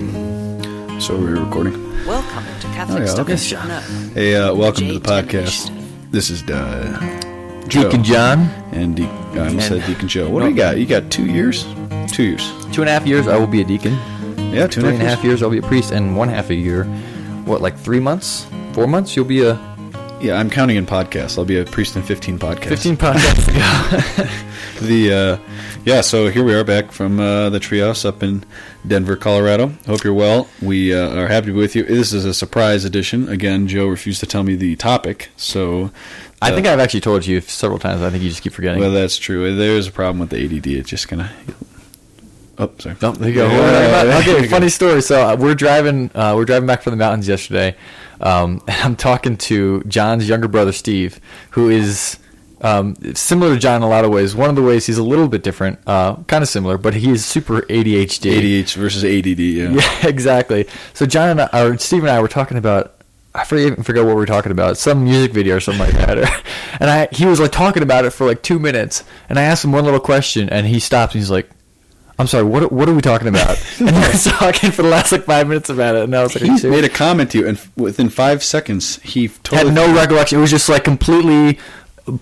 So 0.00 1.14
we're 1.18 1.38
recording. 1.44 1.74
Welcome 2.06 2.42
to 2.60 2.66
Catholic 2.68 3.02
Oh, 3.02 3.04
yeah, 3.04 3.20
okay. 3.20 3.36
to 3.36 3.80
Hey, 4.14 4.34
uh, 4.34 4.54
welcome 4.54 4.86
to 4.86 4.94
the 4.98 5.00
podcast. 5.00 5.68
Initiative. 5.68 6.10
This 6.10 6.30
is 6.30 6.42
uh, 6.44 7.64
Joe 7.68 7.82
Deacon 7.84 8.02
John. 8.02 8.38
and 8.72 8.96
De- 8.96 9.04
I 9.04 9.48
almost 9.48 9.68
said 9.68 9.84
Deacon 9.86 10.08
Joe. 10.08 10.30
What 10.30 10.40
do 10.42 10.48
you 10.48 10.56
got? 10.56 10.78
You 10.78 10.86
got 10.86 11.10
two 11.10 11.26
years? 11.26 11.64
Two 12.10 12.22
years. 12.22 12.50
Two 12.72 12.80
and 12.80 12.88
a 12.88 12.92
half 12.92 13.06
years, 13.06 13.28
I 13.28 13.36
will 13.36 13.46
be 13.46 13.60
a 13.60 13.64
deacon. 13.64 13.92
Yeah, 14.54 14.66
two 14.68 14.80
Three 14.80 14.94
and 14.94 15.02
a 15.02 15.04
half 15.06 15.22
years, 15.22 15.42
I'll 15.42 15.50
be 15.50 15.58
a 15.58 15.62
priest, 15.62 15.92
and 15.92 16.16
one 16.16 16.28
half 16.30 16.48
a 16.48 16.54
year. 16.54 16.84
What, 17.44 17.60
like 17.60 17.76
three 17.76 18.00
months? 18.00 18.46
Four 18.72 18.86
months? 18.86 19.14
You'll 19.14 19.26
be 19.26 19.42
a 19.44 19.54
Yeah, 20.20 20.34
I'm 20.34 20.50
counting 20.50 20.76
in 20.76 20.84
podcasts. 20.84 21.38
I'll 21.38 21.46
be 21.46 21.58
a 21.58 21.64
priest 21.64 21.96
in 21.96 22.02
15 22.02 22.38
podcasts. 22.38 22.68
15 22.68 22.96
podcasts 22.96 23.48
ago. 23.48 24.30
The 24.80 25.12
uh, 25.12 25.52
yeah, 25.84 26.00
so 26.00 26.28
here 26.28 26.42
we 26.42 26.54
are 26.54 26.64
back 26.64 26.90
from 26.90 27.20
uh, 27.20 27.50
the 27.50 27.58
treehouse 27.58 28.06
up 28.06 28.22
in 28.22 28.44
Denver, 28.86 29.14
Colorado. 29.14 29.74
Hope 29.86 30.04
you're 30.04 30.14
well. 30.14 30.48
We 30.62 30.94
uh, 30.94 31.20
are 31.20 31.28
happy 31.28 31.48
to 31.48 31.52
be 31.52 31.58
with 31.58 31.76
you. 31.76 31.82
This 31.82 32.14
is 32.14 32.24
a 32.24 32.32
surprise 32.32 32.86
edition. 32.86 33.28
Again, 33.28 33.68
Joe 33.68 33.88
refused 33.88 34.20
to 34.20 34.26
tell 34.26 34.42
me 34.42 34.54
the 34.54 34.76
topic, 34.76 35.28
so 35.36 35.90
I 36.40 36.50
uh, 36.50 36.54
think 36.54 36.66
I've 36.66 36.80
actually 36.80 37.02
told 37.02 37.26
you 37.26 37.42
several 37.42 37.78
times. 37.78 38.00
I 38.00 38.08
think 38.08 38.22
you 38.22 38.30
just 38.30 38.42
keep 38.42 38.54
forgetting. 38.54 38.80
well, 38.80 38.90
that's 38.90 39.18
true. 39.18 39.54
There 39.54 39.76
is 39.76 39.86
a 39.86 39.92
problem 39.92 40.18
with 40.18 40.30
the 40.30 40.42
ADD. 40.42 40.66
It's 40.68 40.88
just 40.88 41.08
gonna. 41.08 41.30
Oh, 42.56 42.70
sorry. 42.78 42.96
Oh, 43.02 43.12
there 43.12 43.28
you 43.28 43.34
go. 43.34 43.48
Yeah, 43.48 44.18
okay, 44.22 44.46
funny 44.48 44.66
go. 44.66 44.68
story. 44.68 45.02
So 45.02 45.28
uh, 45.28 45.36
we're 45.38 45.54
driving, 45.54 46.10
uh, 46.14 46.34
we're 46.36 46.46
driving 46.46 46.66
back 46.66 46.82
from 46.82 46.92
the 46.92 46.96
mountains 46.96 47.28
yesterday, 47.28 47.76
um, 48.20 48.62
and 48.68 48.76
I'm 48.82 48.96
talking 48.96 49.36
to 49.38 49.82
John's 49.84 50.28
younger 50.28 50.48
brother 50.48 50.72
Steve, 50.72 51.20
who 51.50 51.68
is 51.70 52.18
um, 52.60 52.94
similar 53.14 53.54
to 53.54 53.60
John 53.60 53.76
in 53.76 53.82
a 53.82 53.88
lot 53.88 54.04
of 54.04 54.10
ways. 54.10 54.34
One 54.34 54.50
of 54.50 54.56
the 54.56 54.62
ways 54.62 54.86
he's 54.86 54.98
a 54.98 55.02
little 55.02 55.28
bit 55.28 55.42
different, 55.42 55.78
uh, 55.86 56.16
kind 56.24 56.42
of 56.42 56.48
similar, 56.48 56.76
but 56.78 56.94
he 56.94 57.10
is 57.10 57.24
super 57.24 57.62
ADHD. 57.62 58.32
ADHD 58.32 58.74
versus 58.74 59.04
ADD. 59.04 59.38
Yeah. 59.38 59.70
Yeah, 59.80 60.06
exactly. 60.08 60.66
So 60.94 61.06
John 61.06 61.30
and 61.30 61.40
I, 61.40 61.62
or 61.62 61.78
Steve 61.78 62.02
and 62.02 62.10
I 62.10 62.20
were 62.20 62.28
talking 62.28 62.58
about. 62.58 62.96
I 63.32 63.44
forget, 63.44 63.86
forget 63.86 64.04
what 64.04 64.10
we 64.10 64.16
were 64.16 64.26
talking 64.26 64.50
about. 64.50 64.76
Some 64.76 65.04
music 65.04 65.32
video 65.32 65.56
or 65.56 65.60
something 65.60 65.86
like 65.86 65.94
that. 65.94 66.42
and 66.80 66.90
I, 66.90 67.06
he 67.12 67.26
was 67.26 67.38
like 67.38 67.52
talking 67.52 67.84
about 67.84 68.04
it 68.04 68.10
for 68.10 68.26
like 68.26 68.42
two 68.42 68.58
minutes. 68.58 69.04
And 69.28 69.38
I 69.38 69.42
asked 69.42 69.64
him 69.64 69.70
one 69.70 69.84
little 69.84 70.00
question, 70.00 70.48
and 70.48 70.66
he 70.66 70.80
stopped. 70.80 71.14
and 71.14 71.20
He's 71.20 71.30
like, 71.30 71.48
"I'm 72.20 72.26
sorry. 72.26 72.44
What 72.44 72.70
what 72.70 72.88
are 72.88 72.94
we 72.94 73.00
talking 73.02 73.28
about?" 73.28 73.56
and 73.80 73.90
he 73.90 73.96
was 74.12 74.24
talking 74.24 74.70
for 74.70 74.82
the 74.82 74.88
last 74.88 75.10
like 75.12 75.24
five 75.24 75.48
minutes 75.48 75.70
about 75.70 75.96
it. 75.96 76.04
And 76.04 76.14
I 76.14 76.22
was 76.22 76.34
like, 76.34 76.42
"Are 76.44 76.52
He 76.52 76.58
serious?" 76.58 76.80
made 76.82 76.84
a 76.90 76.92
comment 76.94 77.30
to 77.32 77.38
you, 77.38 77.48
and 77.48 77.58
within 77.76 78.08
five 78.10 78.44
seconds, 78.44 79.00
he 79.02 79.28
totally 79.28 79.72
had 79.72 79.74
no 79.74 79.94
recollection. 79.94 80.38
It 80.38 80.42
was 80.42 80.50
just 80.50 80.68
like 80.68 80.84
completely 80.84 81.58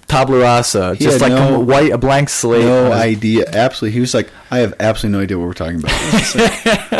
tabula 0.07 0.41
rasa, 0.41 0.95
He 0.97 1.05
just 1.05 1.21
had 1.21 1.31
like 1.33 1.39
no- 1.41 1.57
a 1.57 1.61
white, 1.61 1.93
a 1.93 1.99
blank 1.99 2.29
slate. 2.29 2.65
no 2.65 2.93
Uh, 2.93 2.97
idea. 2.97 3.45
Absolutely, 3.53 3.95
he 3.95 4.01
was 4.01 4.13
like, 4.15 4.29
"I 4.51 4.59
have 4.59 4.75
absolutely 4.81 5.17
no 5.19 5.23
idea 5.23 5.39
what 5.39 5.47
we're 5.47 5.55
talking 5.55 5.79
about." 5.81 5.93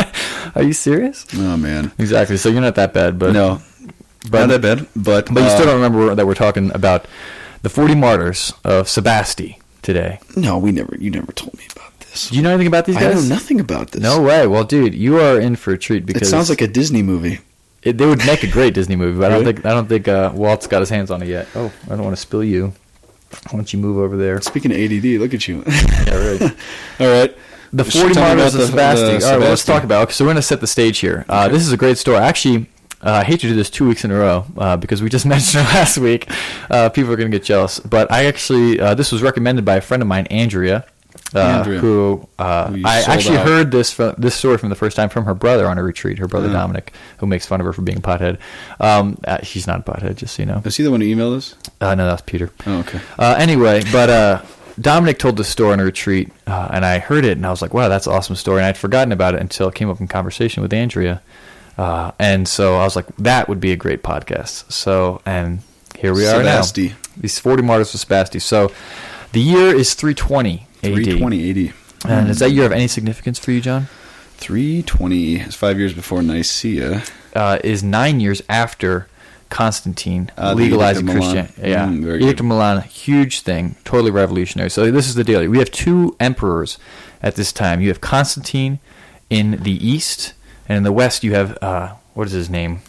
Like, 0.53 0.55
Are 0.55 0.63
you 0.63 0.73
serious? 0.73 1.25
oh 1.35 1.57
man, 1.57 1.91
Exactly. 1.99 2.37
So 2.37 2.49
you're 2.49 2.61
not 2.61 2.75
that 2.75 2.93
bad, 2.93 3.19
but 3.19 3.33
no, 3.33 3.61
but 4.31 4.47
not 4.47 4.61
that 4.61 4.61
bad. 4.61 4.87
But 4.95 5.25
But 5.31 5.41
you 5.41 5.45
uh, 5.47 5.49
still 5.55 5.65
don't 5.67 5.75
remember 5.75 6.15
that 6.15 6.25
we're 6.25 6.33
talking 6.33 6.71
about 6.73 7.05
the 7.61 7.69
40 7.69 7.93
martyrs 7.95 8.53
of 8.63 8.87
Sebaste 8.87 9.57
today. 9.83 10.19
No, 10.35 10.57
we 10.57 10.71
never. 10.71 10.95
You 10.97 11.11
never 11.11 11.31
told 11.33 11.53
me 11.57 11.65
about 11.75 11.88
this. 12.11 12.29
Do 12.29 12.35
you 12.35 12.41
know 12.41 12.49
anything 12.49 12.67
about 12.67 12.85
these 12.85 12.95
guys? 12.95 13.17
I 13.17 13.29
know 13.29 13.35
nothing 13.35 13.59
about 13.59 13.91
this. 13.91 14.01
No 14.01 14.21
way. 14.21 14.47
Well, 14.47 14.63
dude, 14.63 14.93
you 14.93 15.19
are 15.19 15.39
in 15.39 15.55
for 15.55 15.71
a 15.73 15.77
treat 15.77 16.05
because 16.05 16.23
it 16.23 16.31
sounds 16.31 16.49
like 16.49 16.61
a 16.61 16.67
Disney 16.67 17.01
movie. 17.03 17.39
it, 17.83 17.97
they 17.97 18.05
would 18.05 18.25
make 18.25 18.43
a 18.43 18.47
great 18.47 18.73
Disney 18.73 18.95
movie, 18.95 19.19
but 19.19 19.31
I 19.31 19.35
don't 19.35 19.43
think 19.45 19.65
I 19.65 19.69
don't 19.71 19.87
think 19.87 20.07
uh, 20.07 20.31
Walt's 20.33 20.67
got 20.67 20.79
his 20.81 20.89
hands 20.89 21.11
on 21.11 21.21
it 21.21 21.27
yet. 21.27 21.47
Oh, 21.55 21.71
I 21.85 21.89
don't 21.89 22.03
want 22.03 22.15
to 22.15 22.21
spill 22.21 22.43
you. 22.43 22.73
Why 23.51 23.57
don't 23.57 23.71
you 23.71 23.79
move 23.79 23.97
over 23.97 24.17
there? 24.17 24.41
Speaking 24.41 24.71
of 24.71 24.77
ADD, 24.77 25.19
look 25.21 25.33
at 25.33 25.47
you. 25.47 25.63
Yeah, 25.67 26.15
right. 26.15 26.41
All 26.99 27.07
right, 27.07 27.37
The 27.71 27.83
Just 27.83 27.97
40 27.97 28.13
tell 28.15 28.23
martyrs 28.35 28.55
of 28.55 28.61
the- 28.61 28.67
Sebaste. 28.77 29.23
All 29.23 29.31
right, 29.31 29.39
well, 29.39 29.49
let's 29.49 29.63
talk 29.63 29.83
about. 29.83 30.03
Okay, 30.03 30.13
so 30.13 30.23
we're 30.25 30.29
going 30.29 30.35
to 30.37 30.41
set 30.41 30.59
the 30.61 30.67
stage 30.67 30.97
here. 30.99 31.25
Uh, 31.29 31.47
This 31.47 31.61
is 31.61 31.71
a 31.71 31.77
great 31.77 31.99
story. 31.99 32.17
Actually, 32.17 32.65
uh, 33.03 33.11
I 33.11 33.23
hate 33.23 33.39
to 33.41 33.47
do 33.47 33.53
this 33.55 33.69
two 33.69 33.87
weeks 33.87 34.03
in 34.03 34.09
a 34.09 34.17
row 34.17 34.45
uh, 34.57 34.75
because 34.77 35.03
we 35.03 35.09
just 35.09 35.25
mentioned 35.33 35.63
it 35.63 35.67
last 35.67 35.99
week. 35.99 36.27
Uh, 36.71 36.89
people 36.89 37.13
are 37.13 37.15
going 37.15 37.29
to 37.31 37.37
get 37.37 37.45
jealous, 37.45 37.79
but 37.79 38.11
I 38.11 38.25
actually 38.25 38.79
uh, 38.79 38.95
this 38.95 39.11
was 39.11 39.21
recommended 39.21 39.63
by 39.63 39.75
a 39.75 39.81
friend 39.81 40.01
of 40.01 40.07
mine, 40.07 40.25
Andrea. 40.27 40.85
Uh, 41.35 41.39
Andrea. 41.39 41.79
who 41.79 42.27
uh, 42.39 42.71
Who 42.71 42.81
I 42.85 43.01
actually 43.01 43.37
out. 43.37 43.45
heard 43.45 43.71
this 43.71 43.93
from, 43.93 44.15
this 44.17 44.33
story 44.33 44.57
from 44.57 44.69
the 44.69 44.75
first 44.75 44.95
time 44.95 45.09
from 45.09 45.25
her 45.25 45.35
brother 45.35 45.67
on 45.67 45.77
a 45.77 45.83
retreat. 45.83 46.17
Her 46.17 46.27
brother 46.27 46.47
Yeah. 46.47 46.53
Dominic, 46.53 46.91
who 47.19 47.27
makes 47.27 47.45
fun 47.45 47.59
of 47.59 47.65
her 47.65 47.73
for 47.73 47.83
being 47.83 47.99
a 47.99 48.01
pothead. 48.01 48.39
Um, 48.79 49.19
uh, 49.27 49.37
she's 49.43 49.67
not 49.67 49.81
a 49.81 49.83
pothead, 49.91 50.15
just 50.15 50.35
so 50.35 50.41
you 50.41 50.47
know. 50.47 50.61
is 50.65 50.75
he 50.77 50.83
the 50.83 50.89
one 50.91 51.01
who 51.01 51.07
emailed 51.07 51.37
us? 51.37 51.53
Uh, 51.79 51.93
no, 51.93 52.07
that's 52.07 52.23
Peter. 52.23 52.49
Oh, 52.65 52.79
okay. 52.79 52.99
Uh, 53.19 53.35
anyway, 53.37 53.83
but 53.91 54.09
uh, 54.09 54.41
Dominic 54.81 55.19
told 55.19 55.37
this 55.37 55.47
story 55.49 55.73
on 55.73 55.79
a 55.79 55.83
retreat, 55.83 56.31
uh, 56.47 56.69
and 56.71 56.83
I 56.83 56.97
heard 56.99 57.25
it, 57.25 57.37
and 57.37 57.45
I 57.45 57.51
was 57.51 57.61
like, 57.61 57.73
"Wow, 57.75 57.89
that's 57.89 58.07
an 58.07 58.13
awesome 58.13 58.35
story." 58.35 58.57
And 58.59 58.65
I'd 58.65 58.77
forgotten 58.77 59.11
about 59.11 59.35
it 59.35 59.41
until 59.41 59.67
it 59.67 59.75
came 59.75 59.89
up 59.89 59.99
in 60.01 60.07
conversation 60.07 60.63
with 60.63 60.73
Andrea, 60.73 61.21
uh, 61.77 62.11
and 62.17 62.47
so 62.47 62.75
I 62.77 62.85
was 62.85 62.95
like, 62.95 63.05
"That 63.17 63.47
would 63.47 63.59
be 63.59 63.71
a 63.71 63.75
great 63.75 64.01
podcast." 64.01 64.71
So, 64.71 65.21
and 65.27 65.59
here 65.97 66.13
we 66.13 66.25
are 66.25 66.41
Sebaste. 66.41 66.89
now. 66.89 66.95
These 67.17 67.37
forty 67.39 67.61
martyrs 67.61 67.93
of 67.93 67.99
Sebaste. 67.99 68.41
So, 68.41 68.71
the 69.33 69.41
year 69.41 69.75
is 69.75 69.93
three 69.93 70.15
twenty. 70.15 70.65
320 70.81 71.67
AD. 71.67 71.73
And 72.07 72.29
is 72.29 72.39
that 72.39 72.51
year 72.51 72.65
of 72.65 72.71
any 72.71 72.87
significance 72.87 73.37
for 73.39 73.51
you, 73.51 73.61
John? 73.61 73.87
320 74.37 75.35
is 75.41 75.55
five 75.55 75.77
years 75.77 75.93
before 75.93 76.21
Nicaea. 76.21 77.03
Uh, 77.35 77.59
is 77.63 77.83
nine 77.83 78.19
years 78.19 78.41
after 78.49 79.07
Constantine 79.49 80.31
the 80.37 80.55
legalizing 80.55 81.03
Edict 81.09 81.17
of 81.17 81.21
Milan. 81.23 81.35
Christianity. 81.45 81.71
Yeah, 81.71 81.87
Mm, 81.87 82.03
very 82.03 82.17
Edict 82.19 82.37
good. 82.37 82.39
of 82.39 82.45
Milan, 82.45 82.81
huge 82.83 83.41
thing, 83.41 83.75
totally 83.83 84.11
revolutionary. 84.11 84.69
So 84.69 84.89
this 84.91 85.07
is 85.07 85.15
the 85.15 85.23
deal. 85.23 85.45
We 85.49 85.57
have 85.59 85.71
two 85.71 86.15
emperors 86.19 86.77
at 87.21 87.35
this 87.35 87.51
time. 87.51 87.81
You 87.81 87.89
have 87.89 87.99
Constantine 87.99 88.79
in 89.29 89.61
the 89.63 89.73
east, 89.85 90.33
and 90.67 90.77
in 90.77 90.83
the 90.83 90.91
west 90.91 91.23
you 91.23 91.33
have 91.33 91.57
uh, 91.61 91.93
what 92.13 92.27
is 92.27 92.33
his 92.33 92.49
name, 92.49 92.79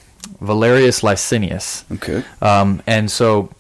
Valerius 0.41 1.03
Licinius. 1.03 1.85
Okay. 1.93 2.23
Um, 2.41 2.83
and 2.87 3.11
so 3.11 3.51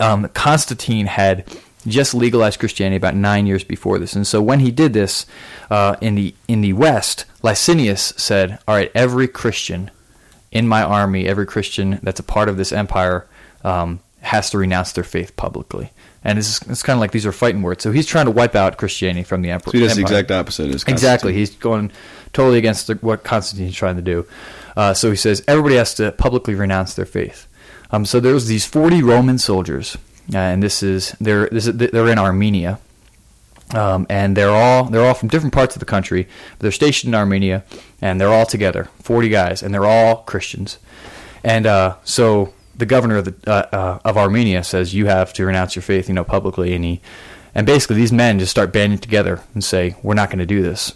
um, 0.00 0.28
Constantine 0.34 1.06
had 1.06 1.44
just 1.86 2.14
legalized 2.14 2.58
Christianity 2.58 2.96
about 2.96 3.14
nine 3.14 3.46
years 3.46 3.64
before 3.64 3.98
this, 3.98 4.14
and 4.14 4.26
so 4.26 4.40
when 4.42 4.60
he 4.60 4.70
did 4.70 4.92
this 4.92 5.26
uh, 5.70 5.96
in 6.00 6.14
the 6.14 6.34
in 6.48 6.60
the 6.60 6.72
West, 6.72 7.24
Licinius 7.42 8.18
said, 8.18 8.58
"All 8.66 8.74
right, 8.74 8.90
every 8.94 9.28
Christian 9.28 9.90
in 10.50 10.68
my 10.68 10.82
army, 10.82 11.26
every 11.26 11.46
Christian 11.46 11.98
that's 12.02 12.20
a 12.20 12.24
part 12.24 12.48
of 12.48 12.56
this 12.56 12.72
empire, 12.72 13.26
um, 13.64 14.00
has 14.20 14.50
to 14.50 14.58
renounce 14.58 14.92
their 14.92 15.04
faith 15.04 15.36
publicly." 15.36 15.90
And 16.24 16.38
it's, 16.38 16.62
it's 16.68 16.82
kind 16.82 16.96
of 16.96 17.00
like 17.00 17.10
these 17.10 17.26
are 17.26 17.32
fighting 17.32 17.62
words. 17.62 17.82
So 17.82 17.90
he's 17.90 18.06
trying 18.06 18.26
to 18.26 18.30
wipe 18.30 18.54
out 18.54 18.76
Christianity 18.78 19.24
from 19.24 19.42
the 19.42 19.50
emperor. 19.50 19.72
So 19.72 19.78
he 19.78 19.84
does 19.84 19.96
the 19.96 20.02
exact 20.02 20.30
opposite. 20.30 20.72
Exactly. 20.88 21.32
He's 21.32 21.50
going 21.50 21.90
totally 22.32 22.58
against 22.58 22.86
the, 22.86 22.94
what 22.96 23.24
Constantine's 23.24 23.74
trying 23.74 23.96
to 23.96 24.02
do. 24.02 24.26
Uh, 24.76 24.94
so 24.94 25.10
he 25.10 25.16
says 25.16 25.42
everybody 25.48 25.76
has 25.76 25.94
to 25.94 26.12
publicly 26.12 26.54
renounce 26.54 26.94
their 26.94 27.06
faith. 27.06 27.48
Um, 27.90 28.06
so 28.06 28.20
there's 28.20 28.46
these 28.46 28.64
40 28.64 29.02
Roman 29.02 29.38
soldiers, 29.38 29.98
uh, 30.32 30.38
and 30.38 30.62
this 30.62 30.82
is 30.82 31.16
they're 31.20 31.48
this 31.48 31.66
is, 31.66 31.76
they're 31.76 32.08
in 32.08 32.18
Armenia, 32.18 32.78
um, 33.74 34.06
and 34.08 34.36
they're 34.36 34.50
all 34.50 34.84
they're 34.84 35.04
all 35.04 35.14
from 35.14 35.28
different 35.28 35.54
parts 35.54 35.74
of 35.76 35.80
the 35.80 35.86
country. 35.86 36.28
They're 36.58 36.72
stationed 36.72 37.14
in 37.14 37.18
Armenia, 37.18 37.64
and 38.00 38.20
they're 38.20 38.32
all 38.32 38.46
together, 38.46 38.88
40 39.00 39.28
guys, 39.28 39.62
and 39.62 39.74
they're 39.74 39.86
all 39.86 40.22
Christians. 40.22 40.78
And 41.44 41.66
uh, 41.66 41.96
so 42.04 42.52
the 42.76 42.86
governor 42.86 43.16
of 43.16 43.24
the 43.24 43.34
uh, 43.50 43.66
uh, 43.72 43.98
of 44.04 44.16
Armenia 44.16 44.62
says 44.64 44.94
you 44.94 45.06
have 45.06 45.32
to 45.34 45.46
renounce 45.46 45.74
your 45.74 45.82
faith, 45.82 46.08
you 46.08 46.14
know, 46.14 46.24
publicly, 46.24 46.74
and 46.74 46.84
he 46.84 47.00
and 47.54 47.66
basically 47.66 47.96
these 47.96 48.12
men 48.12 48.38
just 48.38 48.50
start 48.50 48.72
banding 48.72 48.98
together 48.98 49.40
and 49.54 49.62
say 49.62 49.96
we're 50.02 50.14
not 50.14 50.28
going 50.28 50.38
to 50.38 50.46
do 50.46 50.62
this. 50.62 50.94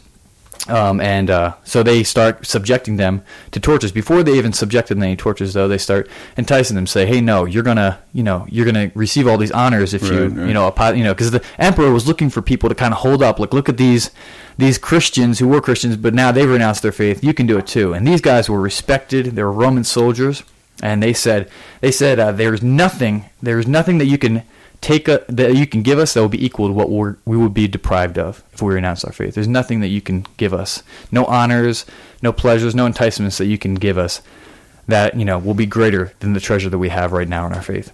Um, 0.69 1.01
and 1.01 1.31
uh, 1.31 1.55
so 1.63 1.85
they 1.85 2.03
start 2.03 2.45
subjecting 2.45 2.97
them 2.97 3.23
to 3.53 3.61
tortures. 3.61 3.93
Before 3.93 4.25
they 4.25 4.37
even 4.37 4.53
subjected 4.53 4.97
them 4.97 5.03
to 5.03 5.07
any 5.07 5.17
tortures, 5.17 5.53
though, 5.55 5.69
they 5.69 5.79
start 5.79 6.09
enticing 6.37 6.75
them. 6.75 6.89
Say, 6.89 7.07
"Hey, 7.07 7.21
no, 7.21 7.45
you're 7.45 7.63
gonna, 7.63 8.01
you 8.13 8.25
know, 8.25 8.47
you're 8.51 8.67
gonna 8.67 8.91
receive 8.95 9.29
all 9.29 9.39
these 9.39 9.53
honors 9.53 9.95
if 9.95 10.03
you, 10.03 10.09
Right, 10.27 10.37
right. 10.37 10.49
you 10.49 10.55
know, 10.55 10.75
you 10.95 11.05
know, 11.05 11.15
because 11.15 11.31
the 11.31 11.45
emperor 11.59 11.93
was 11.93 12.09
looking 12.09 12.31
for 12.31 12.43
people 12.43 12.69
to 12.69 12.75
kind 12.75 12.93
of 12.93 12.99
hold 13.01 13.23
up. 13.23 13.39
Like, 13.39 13.53
look 13.55 13.69
at 13.69 13.77
these, 13.77 14.11
these 14.59 14.77
Christians 14.77 15.39
who 15.39 15.47
were 15.47 15.61
Christians, 15.61 15.97
but 15.97 16.15
now 16.15 16.33
they've 16.33 16.49
renounced 16.51 16.83
their 16.83 16.91
faith. 16.93 17.23
You 17.23 17.33
can 17.33 17.47
do 17.47 17.59
it 17.59 17.67
too. 17.69 17.93
And 17.93 18.05
these 18.05 18.21
guys 18.21 18.51
were 18.51 18.61
respected. 18.61 19.27
They 19.37 19.43
were 19.45 19.53
Roman 19.53 19.85
soldiers, 19.85 20.43
and 20.83 21.01
they 21.01 21.13
said, 21.13 21.49
they 21.81 21.93
said, 21.93 22.19
uh, 22.19 22.33
there's 22.33 22.63
nothing, 22.63 23.27
there's 23.41 23.69
nothing 23.69 23.99
that 23.99 24.07
you 24.07 24.19
can 24.19 24.43
take 24.81 25.09
a, 25.09 25.25
that 25.29 25.55
you 25.57 25.67
can 25.67 25.83
give 25.83 25.99
us 25.99 26.15
that 26.15 26.21
will 26.21 26.29
be 26.29 26.45
equal 26.45 26.69
to 26.69 26.73
what 26.73 26.91
we're, 26.91 27.17
we 27.25 27.37
would 27.37 27.55
be 27.55 27.69
deprived 27.69 28.19
of 28.19 28.43
if 28.53 28.63
we 28.63 28.75
renounce 28.75 29.05
our 29.05 29.13
faith. 29.13 29.35
There's 29.35 29.49
nothing 29.49 29.81
that 29.81 29.89
you 29.89 30.01
can 30.01 30.27
give 30.37 30.53
us. 30.55 30.83
No 31.11 31.25
honors, 31.25 31.87
no 32.23 32.33
pleasures, 32.33 32.75
no 32.75 32.87
enticements 32.87 33.39
that 33.39 33.47
you 33.47 33.59
can 33.59 33.75
give 33.75 33.99
us 33.99 34.23
that, 34.89 35.19
you 35.19 35.25
know, 35.25 35.39
will 35.39 35.55
be 35.55 35.67
greater 35.67 36.13
than 36.21 36.33
the 36.33 36.41
treasure 36.41 36.71
that 36.71 36.79
we 36.79 36.89
have 36.91 37.13
right 37.13 37.29
now 37.29 37.47
in 37.47 37.53
our 37.53 37.63
faith. 37.63 37.93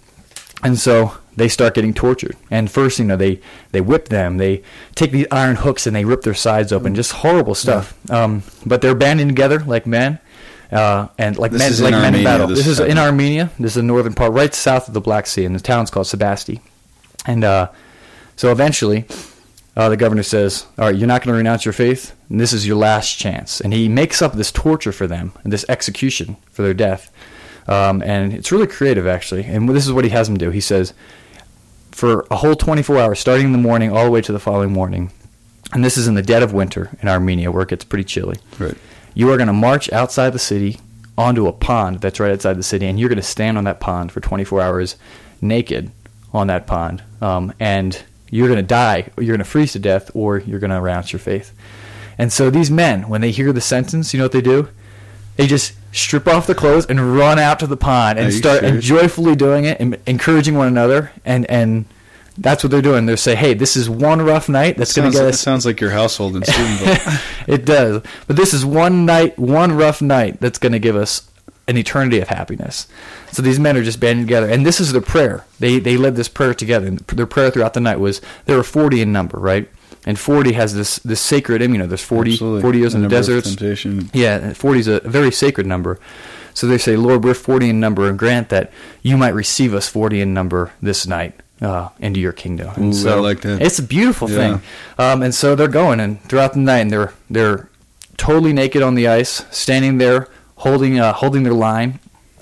And 0.63 0.77
so 0.79 1.17
they 1.35 1.49
start 1.49 1.73
getting 1.73 1.93
tortured. 1.93 2.37
And 2.49 2.71
first, 2.71 2.99
you 2.99 3.05
know, 3.05 3.17
they, 3.17 3.41
they 3.71 3.81
whip 3.81 4.09
them. 4.09 4.37
They 4.37 4.63
take 4.95 5.11
these 5.11 5.27
iron 5.31 5.57
hooks 5.57 5.87
and 5.87 5.95
they 5.95 6.05
rip 6.05 6.21
their 6.21 6.33
sides 6.33 6.71
open. 6.71 6.95
Just 6.95 7.11
horrible 7.11 7.55
stuff. 7.55 7.93
Um, 8.09 8.43
but 8.65 8.81
they're 8.81 8.95
banding 8.95 9.27
together 9.27 9.59
like 9.59 9.85
men. 9.85 10.19
Uh, 10.71 11.07
and 11.17 11.37
like 11.37 11.51
This 11.51 11.81
men, 11.81 11.91
like 11.91 12.01
men 12.01 12.15
in 12.15 12.23
battle. 12.23 12.47
this 12.47 12.59
This, 12.59 12.67
is 12.67 12.79
is 12.79 12.87
in. 12.87 12.97
Armenia. 12.97 13.51
This 13.59 13.71
is 13.71 13.75
the 13.75 13.83
northern 13.83 14.13
part, 14.13 14.31
right 14.33 14.53
south 14.53 14.87
of 14.87 14.93
the 14.93 15.01
Black 15.01 15.27
Sea, 15.27 15.45
and 15.45 15.53
the 15.53 15.59
town's 15.59 15.91
called 15.91 16.07
Sebaste. 16.07 16.59
And 17.25 17.43
uh, 17.43 17.71
so 18.35 18.51
eventually, 18.51 19.05
uh, 19.75 19.89
the 19.89 19.97
governor 19.97 20.23
says, 20.23 20.65
"All 20.77 20.85
right, 20.85 20.95
you're 20.95 21.07
not 21.07 21.21
going 21.21 21.33
to 21.33 21.37
renounce 21.37 21.65
your 21.65 21.73
faith, 21.73 22.15
and 22.29 22.39
this 22.39 22.53
is 22.53 22.67
your 22.67 22.77
last 22.77 23.17
chance." 23.17 23.61
And 23.61 23.73
he 23.73 23.87
makes 23.87 24.21
up 24.21 24.33
this 24.33 24.51
torture 24.51 24.91
for 24.91 25.07
them, 25.07 25.31
and 25.43 25.51
this 25.51 25.65
execution 25.69 26.37
for 26.51 26.61
their 26.61 26.73
death. 26.73 27.11
Um, 27.67 28.01
and 28.01 28.33
it's 28.33 28.51
really 28.51 28.67
creative, 28.67 29.07
actually. 29.07 29.45
And 29.45 29.69
this 29.69 29.85
is 29.85 29.93
what 29.93 30.03
he 30.03 30.09
has 30.11 30.27
them 30.27 30.37
do. 30.37 30.49
He 30.49 30.59
says, 30.59 30.93
for 31.93 32.25
a 32.31 32.35
whole 32.37 32.55
24 32.55 32.97
hours, 32.97 33.19
starting 33.19 33.45
in 33.45 33.51
the 33.51 33.57
morning 33.57 33.91
all 33.91 34.03
the 34.03 34.11
way 34.11 34.21
to 34.21 34.31
the 34.31 34.39
following 34.39 34.73
morning, 34.73 35.11
and 35.73 35.85
this 35.85 35.97
is 35.97 36.07
in 36.07 36.15
the 36.15 36.21
dead 36.21 36.43
of 36.43 36.51
winter 36.51 36.89
in 37.01 37.07
Armenia, 37.07 37.51
where 37.51 37.63
it 37.63 37.69
gets 37.69 37.85
pretty 37.85 38.03
chilly. 38.03 38.37
Right. 38.59 38.75
You 39.13 39.31
are 39.31 39.37
going 39.37 39.47
to 39.47 39.53
march 39.53 39.91
outside 39.93 40.31
the 40.31 40.39
city 40.39 40.79
onto 41.17 41.47
a 41.47 41.53
pond 41.53 42.01
that's 42.01 42.19
right 42.19 42.31
outside 42.31 42.57
the 42.57 42.63
city, 42.63 42.87
and 42.87 42.99
you're 42.99 43.09
going 43.09 43.17
to 43.17 43.23
stand 43.23 43.57
on 43.57 43.63
that 43.65 43.79
pond 43.79 44.11
for 44.11 44.19
24 44.19 44.59
hours 44.59 44.95
naked 45.39 45.91
on 46.33 46.47
that 46.47 46.67
pond. 46.67 47.03
Um, 47.21 47.53
and 47.59 48.01
you're 48.29 48.47
going 48.47 48.57
to 48.57 48.63
die, 48.63 49.09
you're 49.17 49.27
going 49.27 49.39
to 49.39 49.45
freeze 49.45 49.73
to 49.73 49.79
death, 49.79 50.11
or 50.15 50.39
you're 50.39 50.59
going 50.59 50.71
to 50.71 50.81
renounce 50.81 51.13
your 51.13 51.19
faith. 51.19 51.53
And 52.17 52.31
so 52.31 52.49
these 52.49 52.71
men, 52.71 53.07
when 53.09 53.21
they 53.21 53.31
hear 53.31 53.53
the 53.53 53.61
sentence, 53.61 54.13
you 54.13 54.17
know 54.17 54.25
what 54.25 54.31
they 54.31 54.41
do? 54.41 54.69
They 55.35 55.47
just 55.47 55.73
strip 55.91 56.27
off 56.27 56.47
the 56.47 56.55
clothes 56.55 56.85
and 56.85 57.15
run 57.15 57.39
out 57.39 57.59
to 57.59 57.67
the 57.67 57.77
pond 57.77 58.19
and 58.19 58.33
start 58.33 58.63
and 58.63 58.81
joyfully 58.81 59.35
doing 59.35 59.65
it 59.65 59.79
and 59.79 59.97
encouraging 60.05 60.55
one 60.55 60.67
another. 60.67 61.11
And, 61.25 61.49
and 61.49 61.85
that's 62.37 62.63
what 62.63 62.71
they're 62.71 62.81
doing. 62.81 63.05
They 63.05 63.15
say, 63.15 63.35
"Hey, 63.35 63.53
this 63.53 63.75
is 63.75 63.89
one 63.89 64.21
rough 64.21 64.49
night 64.49 64.77
that's 64.77 64.93
going 64.93 65.11
to 65.11 65.17
get 65.17 65.25
it 65.25 65.33
us." 65.33 65.39
sounds 65.39 65.65
like 65.65 65.79
your 65.79 65.91
household 65.91 66.35
in 66.35 66.43
Steubenville. 66.45 67.19
it 67.47 67.65
does, 67.65 68.01
but 68.27 68.35
this 68.35 68.53
is 68.53 68.65
one 68.65 69.05
night, 69.05 69.37
one 69.37 69.71
rough 69.73 70.01
night 70.01 70.39
that's 70.39 70.57
going 70.57 70.71
to 70.73 70.79
give 70.79 70.95
us 70.95 71.29
an 71.67 71.77
eternity 71.77 72.19
of 72.19 72.27
happiness. 72.27 72.87
So 73.31 73.41
these 73.41 73.59
men 73.59 73.77
are 73.77 73.83
just 73.83 73.99
banding 73.99 74.25
together, 74.25 74.49
and 74.49 74.65
this 74.65 74.79
is 74.81 74.91
their 74.91 75.01
prayer. 75.01 75.45
They 75.59 75.79
they 75.79 75.97
led 75.97 76.15
this 76.15 76.27
prayer 76.27 76.53
together, 76.53 76.87
and 76.87 76.99
their 76.99 77.25
prayer 77.25 77.49
throughout 77.51 77.73
the 77.73 77.79
night 77.79 77.99
was 77.99 78.21
there 78.45 78.57
were 78.57 78.63
forty 78.63 79.01
in 79.01 79.11
number, 79.11 79.39
right? 79.39 79.69
And 80.05 80.19
forty 80.19 80.53
has 80.53 80.73
this 80.75 80.97
this 80.99 81.21
sacred. 81.21 81.61
You 81.61 81.69
know, 81.69 81.87
there's 81.87 82.03
40, 82.03 82.35
40 82.37 82.77
years 82.77 82.91
The 82.91 82.97
in 82.97 83.03
the 83.03 83.09
deserts. 83.09 83.55
Yeah, 84.13 84.51
40 84.53 84.79
is 84.79 84.87
a 84.87 84.99
very 85.01 85.31
sacred 85.31 85.65
number. 85.65 85.99
So 86.53 86.67
they 86.67 86.77
say, 86.77 86.95
Lord, 86.97 87.23
we're 87.23 87.33
40 87.33 87.69
in 87.69 87.79
number, 87.79 88.07
and 88.09 88.19
grant 88.19 88.49
that 88.49 88.71
you 89.01 89.15
might 89.17 89.33
receive 89.33 89.73
us 89.73 89.87
40 89.87 90.21
in 90.21 90.33
number 90.33 90.71
this 90.81 91.07
night 91.07 91.39
uh, 91.61 91.89
into 91.99 92.19
your 92.19 92.33
kingdom. 92.33 92.71
And 92.75 92.93
Ooh, 92.93 92.97
so 92.97 93.17
I 93.17 93.21
like 93.21 93.41
that. 93.41 93.61
It's 93.61 93.79
a 93.79 93.83
beautiful 93.83 94.29
Yeah. 94.29 94.37
thing. 94.37 94.61
Um, 94.99 95.23
and 95.23 95.33
so 95.33 95.55
they're 95.55 95.67
going, 95.69 95.99
and 96.01 96.21
throughout 96.23 96.53
the 96.53 96.59
night, 96.59 96.79
and 96.81 96.91
they're 96.91 97.13
they're 97.29 97.69
totally 98.17 98.51
naked 98.53 98.81
on 98.81 98.95
the 98.95 99.07
ice, 99.07 99.45
standing 99.51 99.97
there, 99.99 100.27
holding 100.63 100.99
uh, 100.99 101.13
holding 101.13 101.43
their 101.43 101.53
line, 101.53 101.99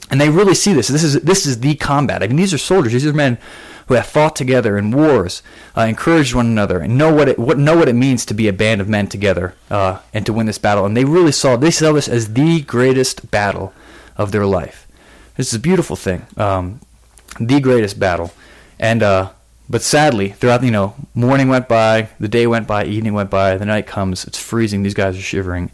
and 0.09 0.21
they 0.21 0.29
really 0.29 0.55
see 0.55 0.73
this. 0.73 0.87
This 0.87 1.03
is 1.03 1.21
this 1.21 1.45
is 1.45 1.59
the 1.59 1.75
combat. 1.75 2.23
I 2.23 2.27
mean, 2.27 2.37
these 2.37 2.53
are 2.53 2.57
soldiers. 2.57 2.93
These 2.93 3.05
are 3.05 3.13
men 3.13 3.37
who 3.87 3.95
have 3.95 4.05
fought 4.05 4.35
together 4.35 4.77
in 4.77 4.91
wars, 4.91 5.43
uh, 5.75 5.81
encouraged 5.81 6.33
one 6.33 6.45
another, 6.45 6.79
and 6.79 6.97
know 6.97 7.13
what 7.13 7.27
it 7.27 7.37
what 7.37 7.57
know 7.57 7.75
what 7.75 7.89
it 7.89 7.95
means 7.95 8.25
to 8.25 8.33
be 8.33 8.47
a 8.47 8.53
band 8.53 8.79
of 8.79 8.87
men 8.87 9.07
together 9.07 9.53
uh, 9.69 9.99
and 10.13 10.25
to 10.25 10.33
win 10.33 10.45
this 10.45 10.59
battle. 10.59 10.85
And 10.85 10.95
they 10.95 11.03
really 11.03 11.31
saw 11.31 11.57
they 11.57 11.71
saw 11.71 11.91
this 11.91 12.07
as 12.07 12.33
the 12.33 12.61
greatest 12.61 13.31
battle 13.31 13.73
of 14.17 14.31
their 14.31 14.45
life. 14.45 14.87
This 15.35 15.47
is 15.47 15.55
a 15.55 15.59
beautiful 15.59 15.95
thing, 15.95 16.25
um, 16.37 16.79
the 17.39 17.59
greatest 17.59 17.99
battle. 17.99 18.31
And 18.79 19.01
uh, 19.03 19.31
but 19.69 19.81
sadly, 19.81 20.29
throughout 20.29 20.63
you 20.63 20.71
know, 20.71 20.95
morning 21.15 21.47
went 21.49 21.67
by, 21.67 22.09
the 22.19 22.27
day 22.27 22.45
went 22.45 22.67
by, 22.67 22.85
evening 22.85 23.13
went 23.13 23.29
by, 23.29 23.57
the 23.57 23.65
night 23.65 23.87
comes. 23.87 24.25
It's 24.25 24.39
freezing. 24.39 24.83
These 24.83 24.93
guys 24.93 25.17
are 25.17 25.21
shivering, 25.21 25.71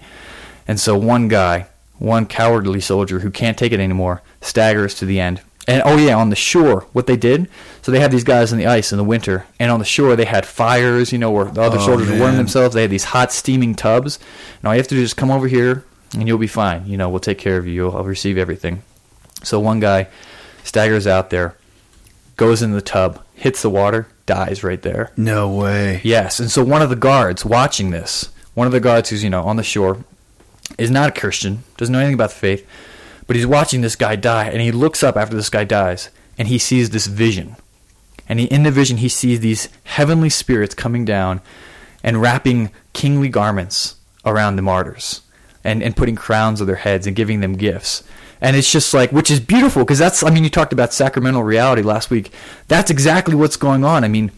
and 0.67 0.79
so 0.79 0.97
one 0.97 1.27
guy, 1.27 1.67
one 1.99 2.25
cowardly 2.25 2.79
soldier 2.81 3.19
who 3.19 3.31
can't 3.31 3.57
take 3.57 3.71
it 3.71 3.79
anymore, 3.79 4.21
staggers 4.41 4.93
to 4.95 5.05
the 5.05 5.19
end. 5.19 5.41
And 5.69 5.81
oh 5.83 5.97
yeah, 5.97 6.15
on 6.15 6.29
the 6.29 6.35
shore, 6.35 6.87
what 6.93 7.07
they 7.07 7.17
did, 7.17 7.49
so 7.81 7.91
they 7.91 7.99
had 7.99 8.11
these 8.11 8.23
guys 8.23 8.53
on 8.53 8.57
the 8.57 8.67
ice 8.67 8.93
in 8.93 8.97
the 8.97 9.03
winter, 9.03 9.45
and 9.59 9.69
on 9.69 9.79
the 9.79 9.85
shore 9.85 10.15
they 10.15 10.23
had 10.25 10.45
fires, 10.45 11.11
you 11.11 11.17
know, 11.17 11.29
where 11.31 11.45
the 11.45 11.61
other 11.61 11.77
Oh, 11.77 11.85
soldiers 11.85 12.09
were 12.09 12.19
warming 12.19 12.37
themselves. 12.37 12.73
They 12.73 12.83
had 12.83 12.89
these 12.91 13.03
hot 13.05 13.33
steaming 13.33 13.75
tubs, 13.75 14.17
and 14.59 14.65
all 14.67 14.73
you 14.73 14.79
have 14.79 14.87
to 14.87 14.95
do 14.95 15.01
is 15.01 15.13
come 15.13 15.29
over 15.29 15.47
here, 15.47 15.83
and 16.13 16.25
you'll 16.25 16.37
be 16.37 16.47
fine. 16.47 16.85
You 16.87 16.95
know, 16.95 17.09
we'll 17.09 17.19
take 17.19 17.37
care 17.37 17.57
of 17.57 17.67
you. 17.67 17.73
You'll 17.73 17.97
I'll 17.97 18.05
receive 18.05 18.37
everything. 18.37 18.81
So 19.43 19.59
one 19.59 19.81
guy 19.81 20.07
staggers 20.63 21.05
out 21.05 21.31
there, 21.31 21.55
goes 22.37 22.61
in 22.61 22.71
the 22.71 22.81
tub, 22.81 23.21
hits 23.35 23.61
the 23.61 23.69
water, 23.69 24.07
dies 24.25 24.63
right 24.63 24.81
there. 24.81 25.11
No 25.17 25.49
way. 25.53 25.99
Yes, 26.03 26.39
and 26.39 26.49
so 26.49 26.63
one 26.63 26.81
of 26.81 26.89
the 26.89 26.95
guards 26.95 27.43
watching 27.43 27.89
this, 27.91 28.29
one 28.53 28.67
of 28.67 28.73
the 28.73 28.79
guards 28.79 29.09
who's 29.09 29.21
you 29.23 29.29
know 29.29 29.43
on 29.43 29.57
the 29.57 29.63
shore, 29.63 30.05
is 30.77 30.91
not 30.91 31.09
a 31.09 31.19
Christian, 31.19 31.63
doesn't 31.77 31.93
know 31.93 31.99
anything 31.99 32.13
about 32.15 32.29
the 32.29 32.35
faith, 32.35 32.67
but 33.25 33.35
he's 33.35 33.47
watching 33.47 33.81
this 33.81 33.95
guy 33.95 34.15
die, 34.15 34.49
and 34.49 34.61
he 34.61 34.71
looks 34.71 35.03
up 35.03 35.17
after 35.17 35.35
this 35.35 35.49
guy 35.49 35.63
dies, 35.63 36.09
and 36.37 36.47
he 36.47 36.57
sees 36.57 36.89
this 36.89 37.07
vision, 37.07 37.55
and 38.29 38.39
he, 38.39 38.45
in 38.45 38.63
the 38.63 38.71
vision 38.71 38.97
he 38.97 39.09
sees 39.09 39.39
these 39.39 39.69
heavenly 39.83 40.29
spirits 40.29 40.75
coming 40.75 41.05
down, 41.05 41.41
and 42.03 42.21
wrapping 42.21 42.71
kingly 42.93 43.29
garments 43.29 43.95
around 44.25 44.55
the 44.55 44.61
martyrs, 44.61 45.21
and 45.63 45.81
and 45.83 45.97
putting 45.97 46.15
crowns 46.15 46.61
on 46.61 46.67
their 46.67 46.77
heads 46.77 47.07
and 47.07 47.15
giving 47.15 47.39
them 47.41 47.53
gifts. 47.53 48.03
And 48.39 48.55
it's 48.55 48.71
just 48.71 48.93
like, 48.93 49.11
which 49.11 49.31
is 49.31 49.39
beautiful 49.39 49.83
because 49.83 49.97
that's, 49.97 50.21
I 50.21 50.29
mean, 50.29 50.43
you 50.43 50.49
talked 50.49 50.73
about 50.73 50.93
sacramental 50.93 51.43
reality 51.43 51.81
last 51.81 52.11
week. 52.11 52.31
That's 52.67 52.91
exactly 52.91 53.33
what's 53.33 53.57
going 53.57 53.83
on. 53.83 54.03
I 54.03 54.07
mean, 54.07 54.31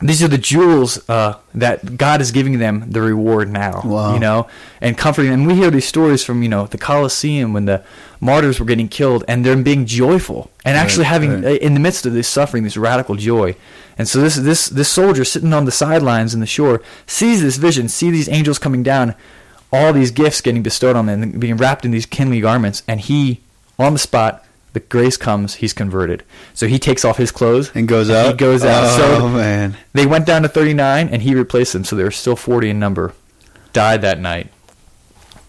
these 0.00 0.22
are 0.22 0.28
the 0.28 0.38
jewels 0.38 1.08
uh, 1.08 1.38
that 1.54 1.96
God 1.96 2.20
is 2.20 2.30
giving 2.30 2.58
them 2.58 2.84
the 2.90 3.00
reward 3.00 3.50
now. 3.50 3.80
Wow. 3.82 4.14
You 4.14 4.20
know, 4.20 4.48
and 4.80 4.96
comforting. 4.96 5.32
And 5.32 5.46
we 5.46 5.54
hear 5.54 5.70
these 5.70 5.88
stories 5.88 6.22
from 6.22 6.42
you 6.42 6.48
know 6.48 6.66
the 6.66 6.78
Colosseum 6.78 7.52
when 7.52 7.64
the 7.64 7.82
martyrs 8.20 8.60
were 8.60 8.66
getting 8.66 8.88
killed, 8.88 9.24
and 9.26 9.44
them 9.44 9.62
being 9.62 9.86
joyful 9.86 10.50
and 10.64 10.76
actually 10.76 11.04
Right, 11.04 11.12
having 11.12 11.42
right. 11.42 11.60
in 11.60 11.74
the 11.74 11.80
midst 11.80 12.06
of 12.06 12.12
this 12.12 12.28
suffering 12.28 12.64
this 12.64 12.76
radical 12.76 13.14
joy. 13.14 13.56
And 13.98 14.06
so 14.06 14.20
this 14.20 14.36
this 14.36 14.68
this 14.68 14.88
soldier 14.88 15.24
sitting 15.24 15.52
on 15.54 15.64
the 15.64 15.72
sidelines 15.72 16.34
in 16.34 16.40
the 16.40 16.46
shore 16.46 16.82
sees 17.06 17.40
this 17.42 17.56
vision, 17.56 17.88
see 17.88 18.10
these 18.10 18.28
angels 18.28 18.58
coming 18.58 18.82
down, 18.82 19.14
all 19.72 19.92
these 19.94 20.10
gifts 20.10 20.42
getting 20.42 20.62
bestowed 20.62 20.96
on 20.96 21.06
them, 21.06 21.30
being 21.32 21.56
wrapped 21.56 21.86
in 21.86 21.90
these 21.90 22.06
kingly 22.06 22.40
garments, 22.40 22.82
and 22.86 23.00
he 23.00 23.40
on 23.78 23.94
the 23.94 23.98
spot. 23.98 24.42
The 24.76 24.80
grace 24.80 25.16
comes, 25.16 25.54
he's 25.54 25.72
converted. 25.72 26.22
So 26.52 26.66
he 26.66 26.78
takes 26.78 27.02
off 27.02 27.16
his 27.16 27.30
clothes 27.30 27.72
And 27.74 27.88
goes 27.88 28.10
out. 28.10 28.32
He 28.32 28.36
goes 28.36 28.62
out. 28.62 28.84
Oh 29.00 29.20
so 29.20 29.28
man. 29.30 29.74
they 29.94 30.04
went 30.04 30.26
down 30.26 30.42
to 30.42 30.48
39, 30.48 31.08
and 31.08 31.22
he 31.22 31.34
replaced 31.34 31.72
them, 31.72 31.82
so 31.82 31.96
there 31.96 32.04
were 32.04 32.10
still 32.10 32.36
40 32.36 32.68
in 32.68 32.78
number. 32.78 33.14
Died 33.72 34.02
that 34.02 34.20
night, 34.20 34.52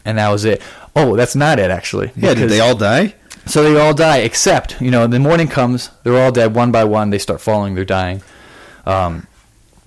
and 0.05 0.17
that 0.17 0.29
was 0.29 0.45
it. 0.45 0.61
Oh, 0.95 1.17
that's 1.17 1.35
not 1.35 1.59
it 1.59 1.69
actually. 1.69 2.13
Yeah. 2.15 2.35
Did 2.35 2.49
they 2.49 2.61
all 2.61 2.73
die? 2.73 3.15
So 3.45 3.63
they 3.63 3.77
all 3.77 3.93
die, 3.93 4.19
except 4.19 4.79
you 4.79 4.91
know, 4.91 5.07
the 5.07 5.19
morning 5.19 5.49
comes, 5.49 5.89
they're 6.03 6.17
all 6.17 6.31
dead 6.31 6.55
one 6.55 6.71
by 6.71 6.85
one. 6.85 7.09
They 7.09 7.19
start 7.19 7.41
falling, 7.41 7.75
they're 7.75 7.83
dying. 7.83 8.21
Um, 8.85 9.27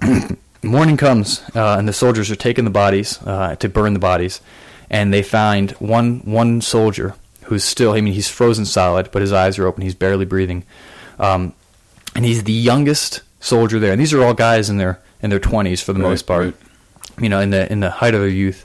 morning 0.63 0.99
comes, 0.99 1.41
uh, 1.57 1.77
and 1.79 1.89
the 1.89 1.95
soldiers 1.95 2.31
are 2.31 2.37
taking 2.37 2.67
the 2.67 2.71
bodies 2.71 3.19
uh, 3.25 3.57
to 3.57 3.71
burn 3.71 3.95
the 3.95 4.01
bodies, 4.01 4.43
and 4.91 5.15
they 5.15 5.23
find 5.23 5.71
one 5.79 6.19
one 6.27 6.61
soldier 6.61 7.15
who's 7.51 7.65
still. 7.65 7.93
I 7.93 8.01
mean, 8.01 8.15
he's 8.15 8.29
frozen 8.29 8.65
solid, 8.65 9.11
but 9.13 9.21
his 9.21 9.33
eyes 9.33 9.59
are 9.59 9.67
open. 9.67 9.83
He's 9.83 9.95
barely 9.95 10.25
breathing, 10.25 10.65
um, 11.19 11.53
and 12.15 12.25
he's 12.25 12.45
the 12.45 12.53
youngest 12.53 13.21
soldier 13.41 13.79
there. 13.79 13.93
And 13.93 14.01
these 14.01 14.15
are 14.15 14.23
all 14.25 14.33
guys 14.35 14.71
in 14.71 14.79
their 14.79 15.01
in 15.21 15.29
their 15.31 15.39
twenties 15.39 15.83
for 15.83 15.93
the 15.93 16.01
Right, 16.01 16.09
most 16.09 16.23
part. 16.23 16.45
right. 16.47 16.55
You 17.23 17.29
know, 17.29 17.41
in 17.41 17.51
the 17.51 17.71
in 17.71 17.81
the 17.81 17.91
height 17.91 18.15
of 18.15 18.21
their 18.21 18.31
youth. 18.31 18.65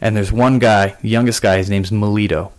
And 0.00 0.14
there's 0.14 0.30
one 0.30 0.58
guy, 0.58 0.94
the 1.00 1.08
youngest 1.08 1.40
guy. 1.42 1.56
His 1.56 1.70
name's 1.70 1.90
Melito 1.90 2.52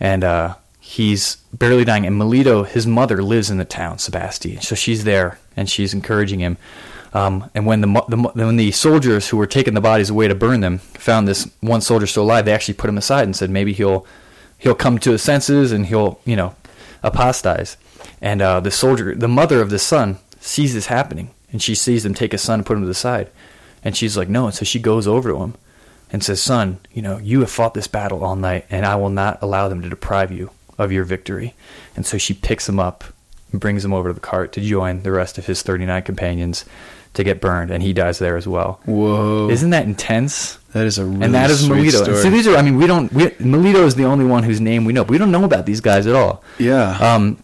and 0.00 0.24
uh, 0.24 0.54
he's 0.80 1.36
barely 1.52 1.84
dying. 1.84 2.06
And 2.06 2.16
Melito, 2.18 2.62
his 2.64 2.86
mother, 2.86 3.22
lives 3.22 3.50
in 3.50 3.58
the 3.58 3.64
town, 3.64 3.98
Sebaste, 3.98 4.62
so 4.62 4.74
she's 4.74 5.04
there 5.04 5.38
and 5.56 5.68
she's 5.68 5.92
encouraging 5.94 6.40
him. 6.40 6.56
Um, 7.12 7.50
and 7.54 7.66
when 7.66 7.80
the, 7.82 7.86
the 8.08 8.16
when 8.16 8.56
the 8.56 8.72
soldiers 8.72 9.28
who 9.28 9.36
were 9.36 9.46
taking 9.46 9.74
the 9.74 9.80
bodies 9.80 10.10
away 10.10 10.28
to 10.28 10.34
burn 10.34 10.60
them 10.60 10.78
found 10.78 11.26
this 11.28 11.48
one 11.60 11.80
soldier 11.80 12.06
still 12.06 12.24
alive, 12.24 12.44
they 12.46 12.52
actually 12.52 12.74
put 12.74 12.88
him 12.90 12.98
aside 12.98 13.24
and 13.24 13.34
said 13.36 13.48
maybe 13.50 13.72
he'll 13.72 14.06
he'll 14.58 14.74
come 14.74 14.98
to 14.98 15.12
his 15.12 15.22
senses 15.22 15.72
and 15.72 15.86
he'll 15.86 16.20
you 16.24 16.36
know 16.36 16.54
apostatize. 17.02 17.76
And 18.20 18.40
uh, 18.40 18.60
the 18.60 18.70
soldier, 18.70 19.14
the 19.14 19.28
mother 19.28 19.60
of 19.60 19.70
the 19.70 19.78
son, 19.78 20.18
sees 20.40 20.74
this 20.74 20.86
happening, 20.86 21.30
and 21.52 21.62
she 21.62 21.74
sees 21.74 22.02
them 22.02 22.14
take 22.14 22.32
his 22.32 22.42
son 22.42 22.60
and 22.60 22.66
put 22.66 22.76
him 22.76 22.82
to 22.82 22.88
the 22.88 22.94
side, 22.94 23.30
and 23.84 23.96
she's 23.96 24.16
like, 24.16 24.28
no. 24.28 24.46
And 24.46 24.54
so 24.54 24.64
she 24.64 24.78
goes 24.78 25.06
over 25.06 25.30
to 25.30 25.36
him 25.42 25.54
and 26.10 26.22
says, 26.22 26.40
Son, 26.40 26.78
you 26.92 27.02
know, 27.02 27.18
you 27.18 27.40
have 27.40 27.50
fought 27.50 27.74
this 27.74 27.86
battle 27.86 28.24
all 28.24 28.36
night, 28.36 28.66
and 28.70 28.86
I 28.86 28.96
will 28.96 29.10
not 29.10 29.38
allow 29.42 29.68
them 29.68 29.82
to 29.82 29.88
deprive 29.88 30.32
you 30.32 30.50
of 30.78 30.92
your 30.92 31.04
victory. 31.04 31.54
And 31.94 32.06
so 32.06 32.18
she 32.18 32.34
picks 32.34 32.68
him 32.68 32.78
up 32.78 33.04
and 33.50 33.60
brings 33.60 33.84
him 33.84 33.92
over 33.92 34.08
to 34.08 34.14
the 34.14 34.20
cart 34.20 34.52
to 34.52 34.60
join 34.60 35.02
the 35.02 35.12
rest 35.12 35.38
of 35.38 35.46
his 35.46 35.62
39 35.62 36.02
companions 36.02 36.64
to 37.16 37.24
get 37.24 37.40
burned, 37.40 37.70
and 37.70 37.82
he 37.82 37.92
dies 37.92 38.18
there 38.18 38.36
as 38.36 38.46
well. 38.46 38.80
Whoa. 38.86 39.50
Isn't 39.50 39.70
that 39.70 39.84
intense? 39.84 40.58
that 40.72 40.86
is 40.86 40.98
a 40.98 41.04
really 41.04 41.24
and 41.24 41.34
that 41.34 41.50
is 41.50 41.68
Melito. 41.68 42.04
So 42.14 42.30
these 42.30 42.46
are, 42.46 42.56
I 42.56 42.62
mean, 42.62 42.76
we 42.76 42.86
don't, 42.86 43.12
we, 43.12 43.34
Melito 43.40 43.84
is 43.86 43.94
the 43.94 44.04
only 44.04 44.26
one 44.26 44.42
whose 44.42 44.60
name 44.60 44.84
we 44.84 44.92
know, 44.92 45.04
but 45.04 45.10
we 45.10 45.18
don't 45.18 45.30
know 45.30 45.44
about 45.44 45.64
these 45.66 45.80
guys 45.80 46.06
at 46.06 46.14
all. 46.14 46.44
yeah. 46.58 46.98
Um, 46.98 47.38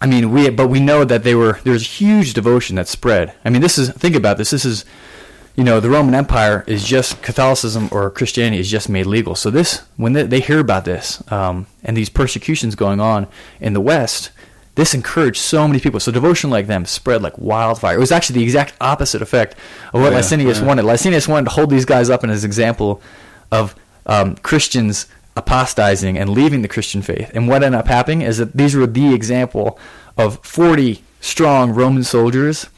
I 0.00 0.06
mean, 0.06 0.30
we 0.30 0.48
but 0.50 0.68
we 0.68 0.78
know 0.78 1.04
that 1.04 1.24
they 1.24 1.34
were 1.34 1.58
there's 1.64 1.98
huge 1.98 2.32
devotion 2.32 2.76
that 2.76 2.86
spread. 2.86 3.34
I 3.44 3.50
mean, 3.50 3.62
this 3.62 3.78
is 3.78 3.90
think 3.90 4.14
about 4.14 4.38
this. 4.38 4.50
This 4.50 4.64
is, 4.64 4.84
you 5.56 5.64
know, 5.64 5.80
the 5.80 5.90
Roman 5.90 6.14
Empire 6.14 6.62
is 6.68 6.84
just 6.84 7.20
Catholicism 7.20 7.88
or 7.90 8.08
Christianity 8.10 8.60
is 8.60 8.70
just 8.70 8.88
made 8.88 9.06
legal. 9.06 9.34
So 9.34 9.50
this 9.50 9.82
when 9.96 10.12
they, 10.12 10.22
they 10.22 10.40
hear 10.40 10.60
about 10.60 10.84
this 10.84 11.20
um, 11.32 11.66
and 11.82 11.96
these 11.96 12.10
persecutions 12.10 12.76
going 12.76 13.00
on 13.00 13.26
in 13.60 13.72
the 13.72 13.80
West, 13.80 14.30
this 14.78 14.94
encouraged 14.94 15.40
so 15.40 15.66
many 15.66 15.80
people. 15.80 15.98
So 15.98 16.12
devotion 16.12 16.50
like 16.50 16.68
them 16.68 16.84
spread 16.84 17.20
like 17.20 17.36
wildfire. 17.36 17.96
It 17.96 17.98
was 18.00 18.12
actually 18.12 18.38
the 18.38 18.44
exact 18.44 18.74
opposite 18.80 19.20
effect 19.22 19.54
of 19.92 20.00
what 20.00 20.12
Yeah, 20.12 20.18
Licinius 20.20 20.60
yeah. 20.60 20.66
wanted. 20.66 20.84
Licinius 20.84 21.26
wanted 21.26 21.46
to 21.46 21.50
hold 21.50 21.68
these 21.70 21.84
guys 21.84 22.08
up 22.10 22.22
in 22.22 22.30
his 22.30 22.44
example 22.44 23.02
of 23.50 23.74
um, 24.06 24.36
Christians 24.36 25.06
apostatizing 25.36 26.16
and 26.16 26.30
leaving 26.30 26.62
the 26.62 26.68
Christian 26.68 27.02
faith. 27.02 27.30
And 27.34 27.48
what 27.48 27.62
ended 27.64 27.80
up 27.80 27.88
happening 27.88 28.22
is 28.22 28.38
that 28.38 28.56
these 28.56 28.76
were 28.76 28.86
the 28.86 29.12
example 29.14 29.78
of 30.16 30.38
40 30.44 31.02
strong 31.20 31.72
Roman 31.72 32.04
soldiers 32.04 32.68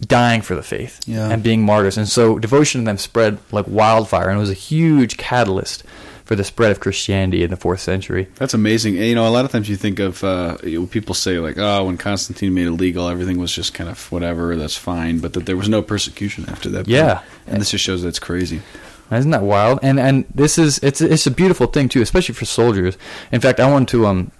dying 0.00 0.42
for 0.42 0.54
the 0.54 0.62
faith 0.62 1.00
Yeah. 1.06 1.30
and 1.30 1.42
being 1.42 1.62
martyrs. 1.62 1.96
And 1.96 2.06
so 2.08 2.38
devotion 2.38 2.82
to 2.82 2.84
them 2.84 2.98
spread 2.98 3.38
like 3.52 3.66
wildfire 3.66 4.28
and 4.28 4.36
it 4.36 4.40
was 4.40 4.50
a 4.50 4.54
huge 4.54 5.16
catalyst 5.16 5.82
for 6.26 6.36
the 6.36 6.44
spread 6.44 6.70
of 6.72 6.80
Christianity 6.80 7.42
in 7.42 7.50
the 7.50 7.56
fourth 7.56 7.80
century. 7.80 8.26
That's 8.34 8.52
amazing. 8.52 8.96
And, 8.98 9.06
you 9.06 9.14
know, 9.14 9.26
a 9.26 9.30
lot 9.30 9.44
of 9.46 9.50
times 9.52 9.68
you 9.68 9.76
think 9.76 9.98
of 10.00 10.22
uh, 10.22 10.58
you 10.62 10.80
know, 10.80 10.86
people 10.86 11.14
say 11.14 11.38
like, 11.38 11.56
"Oh, 11.56 11.84
when 11.86 11.96
Constantine 11.96 12.52
made 12.52 12.66
it 12.66 12.72
legal, 12.72 13.08
everything 13.08 13.38
was 13.38 13.52
just 13.52 13.72
kind 13.74 13.88
of 13.88 14.10
whatever. 14.12 14.54
That's 14.56 14.76
fine." 14.76 15.20
But 15.20 15.32
that 15.32 15.46
there 15.46 15.56
was 15.56 15.68
no 15.68 15.80
persecution 15.82 16.44
after 16.48 16.68
that. 16.70 16.86
Yeah. 16.88 17.22
and 17.46 17.60
this 17.60 17.70
just 17.70 17.84
shows 17.84 18.02
that's 18.02 18.18
crazy. 18.18 18.60
Isn't 19.10 19.30
that 19.30 19.42
wild? 19.42 19.78
And 19.82 19.98
and 20.00 20.24
this 20.34 20.58
is 20.58 20.78
it's 20.82 21.00
it's 21.00 21.26
a 21.26 21.30
beautiful 21.30 21.68
thing 21.68 21.88
too, 21.88 22.02
especially 22.02 22.34
for 22.34 22.44
soldiers. 22.44 22.98
In 23.32 23.40
fact, 23.40 23.60
I 23.60 23.70
want 23.70 23.88
to 23.90 24.06
um 24.06 24.32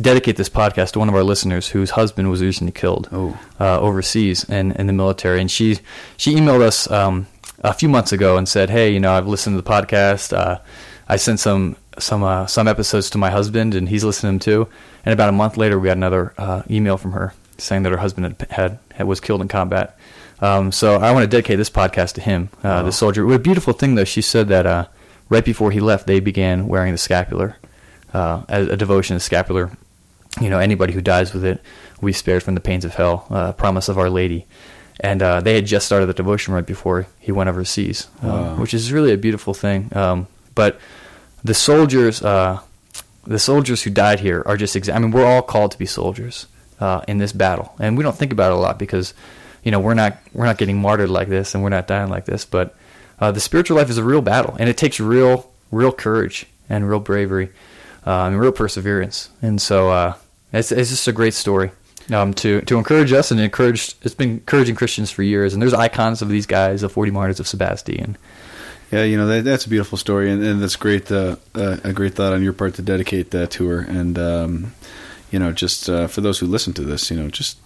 dedicate 0.00 0.36
this 0.36 0.48
podcast 0.50 0.92
to 0.92 0.98
one 0.98 1.08
of 1.08 1.14
our 1.14 1.22
listeners 1.22 1.68
whose 1.68 1.90
husband 1.90 2.28
was 2.28 2.42
recently 2.42 2.72
killed 2.72 3.08
Oh. 3.12 3.38
uh, 3.60 3.78
overseas 3.80 4.44
in 4.44 4.72
in 4.72 4.86
the 4.88 4.92
military, 4.92 5.40
and 5.40 5.50
she 5.50 5.78
she 6.18 6.34
emailed 6.34 6.60
us 6.62 6.90
um, 6.90 7.26
a 7.62 7.72
few 7.72 7.88
months 7.88 8.12
ago 8.12 8.36
and 8.36 8.46
said, 8.48 8.68
"Hey, 8.70 8.92
you 8.92 9.00
know, 9.00 9.12
I've 9.12 9.26
listened 9.28 9.56
to 9.56 9.62
the 9.62 9.70
podcast. 9.70 10.36
Uh, 10.36 10.58
I 11.08 11.16
sent 11.16 11.40
some 11.40 11.76
some 11.98 12.22
uh, 12.22 12.46
some 12.46 12.66
episodes 12.68 13.10
to 13.10 13.18
my 13.18 13.30
husband, 13.30 13.74
and 13.74 13.88
he's 13.88 14.04
listening 14.04 14.38
too." 14.38 14.68
And 15.04 15.12
about 15.12 15.28
a 15.28 15.32
month 15.32 15.56
later, 15.56 15.78
we 15.78 15.86
got 15.86 15.96
another 15.96 16.32
uh, 16.38 16.62
email 16.70 16.96
from 16.96 17.12
her 17.12 17.34
saying 17.58 17.82
that 17.84 17.92
her 17.92 17.98
husband 17.98 18.26
had, 18.40 18.50
had, 18.50 18.78
had 18.94 19.06
was 19.06 19.20
killed 19.20 19.40
in 19.40 19.48
combat. 19.48 19.96
Um, 20.40 20.72
so 20.72 20.96
I 20.96 21.12
want 21.12 21.22
to 21.22 21.28
dedicate 21.28 21.56
this 21.58 21.70
podcast 21.70 22.14
to 22.14 22.20
him, 22.20 22.48
uh, 22.64 22.82
the 22.82 22.90
soldier. 22.90 23.24
What 23.24 23.36
a 23.36 23.38
beautiful 23.38 23.72
thing, 23.72 23.94
though. 23.94 24.04
She 24.04 24.22
said 24.22 24.48
that 24.48 24.66
uh, 24.66 24.86
right 25.28 25.44
before 25.44 25.70
he 25.70 25.78
left, 25.80 26.06
they 26.08 26.18
began 26.20 26.66
wearing 26.66 26.90
the 26.92 26.98
scapular 26.98 27.56
uh, 28.12 28.42
as 28.48 28.66
a 28.68 28.76
devotion 28.76 29.14
to 29.16 29.20
scapular. 29.20 29.70
You 30.40 30.50
know, 30.50 30.58
anybody 30.58 30.92
who 30.92 31.00
dies 31.00 31.32
with 31.32 31.44
it 31.44 31.62
will 32.00 32.06
be 32.06 32.12
spared 32.12 32.42
from 32.42 32.56
the 32.56 32.60
pains 32.60 32.84
of 32.84 32.94
hell. 32.94 33.26
Uh, 33.30 33.52
promise 33.52 33.88
of 33.88 33.96
Our 33.98 34.10
Lady. 34.10 34.46
And 35.00 35.22
uh, 35.22 35.40
they 35.40 35.54
had 35.54 35.66
just 35.66 35.86
started 35.86 36.06
the 36.06 36.14
devotion 36.14 36.54
right 36.54 36.66
before 36.66 37.06
he 37.20 37.30
went 37.30 37.48
overseas, 37.48 38.08
Wow. 38.22 38.56
which 38.56 38.74
is 38.74 38.92
really 38.92 39.12
a 39.12 39.16
beautiful 39.16 39.54
thing. 39.54 39.90
Um, 39.96 40.26
but 40.54 40.78
the 41.42 41.54
soldiers, 41.54 42.22
uh, 42.22 42.60
the 43.24 43.38
soldiers 43.38 43.82
who 43.82 43.90
died 43.90 44.20
here 44.20 44.42
are 44.46 44.56
just. 44.56 44.74
Exa- 44.74 44.94
I 44.94 44.98
mean, 44.98 45.10
we're 45.10 45.26
all 45.26 45.42
called 45.42 45.72
to 45.72 45.78
be 45.78 45.86
soldiers 45.86 46.46
uh, 46.80 47.02
in 47.06 47.18
this 47.18 47.32
battle, 47.32 47.74
and 47.78 47.96
we 47.96 48.02
don't 48.02 48.16
think 48.16 48.32
about 48.32 48.52
it 48.52 48.56
a 48.56 48.60
lot 48.60 48.78
because, 48.78 49.14
you 49.62 49.70
know, 49.70 49.80
we're 49.80 49.94
not 49.94 50.18
we're 50.32 50.46
not 50.46 50.58
getting 50.58 50.80
martyred 50.80 51.10
like 51.10 51.28
this, 51.28 51.54
and 51.54 51.62
we're 51.62 51.70
not 51.70 51.86
dying 51.86 52.10
like 52.10 52.24
this. 52.24 52.44
But 52.44 52.74
uh, 53.20 53.30
the 53.30 53.40
spiritual 53.40 53.76
life 53.76 53.90
is 53.90 53.98
a 53.98 54.04
real 54.04 54.22
battle, 54.22 54.56
and 54.58 54.68
it 54.68 54.76
takes 54.76 55.00
real 55.00 55.50
real 55.70 55.92
courage 55.92 56.46
and 56.68 56.88
real 56.88 57.00
bravery 57.00 57.50
uh, 58.06 58.24
and 58.24 58.40
real 58.40 58.52
perseverance. 58.52 59.30
And 59.42 59.60
so 59.60 59.90
uh, 59.90 60.14
it's 60.52 60.72
it's 60.72 60.90
just 60.90 61.08
a 61.08 61.12
great 61.12 61.34
story. 61.34 61.70
Um, 62.12 62.34
to 62.34 62.60
to 62.62 62.76
encourage 62.76 63.12
us 63.14 63.30
and 63.30 63.40
encourage 63.40 63.94
it's 64.02 64.14
been 64.14 64.32
encouraging 64.32 64.74
Christians 64.74 65.10
for 65.10 65.22
years 65.22 65.54
and 65.54 65.62
there's 65.62 65.72
icons 65.72 66.20
of 66.20 66.28
these 66.28 66.44
guys 66.44 66.82
the 66.82 66.90
40 66.90 67.10
martyrs 67.10 67.40
of 67.40 67.48
Sebastian 67.48 68.18
Yeah, 68.94 69.02
you 69.02 69.16
know 69.16 69.26
that, 69.26 69.42
that's 69.42 69.66
a 69.66 69.68
beautiful 69.68 69.98
story, 69.98 70.30
and, 70.30 70.40
and 70.44 70.62
that's 70.62 70.76
great. 70.76 71.10
Uh, 71.10 71.34
uh, 71.56 71.78
a 71.82 71.92
great 71.92 72.14
thought 72.14 72.32
on 72.32 72.44
your 72.44 72.52
part 72.52 72.74
to 72.74 72.82
dedicate 72.82 73.32
that 73.32 73.50
to 73.52 73.66
her, 73.66 73.80
and 73.80 74.16
um, 74.16 74.72
you 75.32 75.40
know, 75.40 75.50
just 75.50 75.88
uh, 75.88 76.06
for 76.06 76.20
those 76.20 76.38
who 76.38 76.46
listen 76.46 76.72
to 76.74 76.82
this, 76.82 77.10
you 77.10 77.16
know, 77.16 77.28
just 77.28 77.58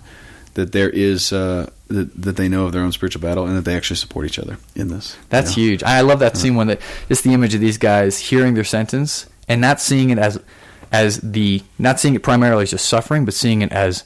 that 0.55 0.73
there 0.73 0.89
is 0.89 1.31
uh, 1.31 1.69
that, 1.89 2.23
that 2.23 2.37
they 2.37 2.49
know 2.49 2.65
of 2.65 2.73
their 2.73 2.81
own 2.81 2.93
spiritual 2.93 3.21
battle, 3.21 3.47
and 3.47 3.55
that 3.59 3.67
they 3.67 3.77
actually 3.77 3.97
support 3.97 4.25
each 4.25 4.39
other 4.39 4.57
in 4.75 4.89
this. 4.89 5.17
you 5.17 5.27
That's 5.29 5.51
know? 5.51 5.63
huge. 5.63 5.83
I 5.83 6.01
love 6.01 6.21
that 6.21 6.39
scene 6.39 6.55
when 6.55 6.69
that 6.69 6.81
just 7.09 7.25
the 7.25 7.35
image 7.35 7.55
of 7.55 7.61
these 7.61 7.77
guys 7.77 8.19
hearing 8.19 8.55
their 8.55 8.65
sentence 8.65 9.27
and 9.49 9.61
not 9.61 9.83
seeing 9.83 10.09
it 10.09 10.19
as 10.19 10.41
as 10.91 11.21
the 11.21 11.63
not 11.79 12.01
seeing 12.01 12.15
it 12.15 12.23
primarily 12.23 12.63
as 12.63 12.71
just 12.71 12.89
suffering, 12.89 13.27
but 13.27 13.35
seeing 13.35 13.61
it 13.61 13.71
as 13.71 14.05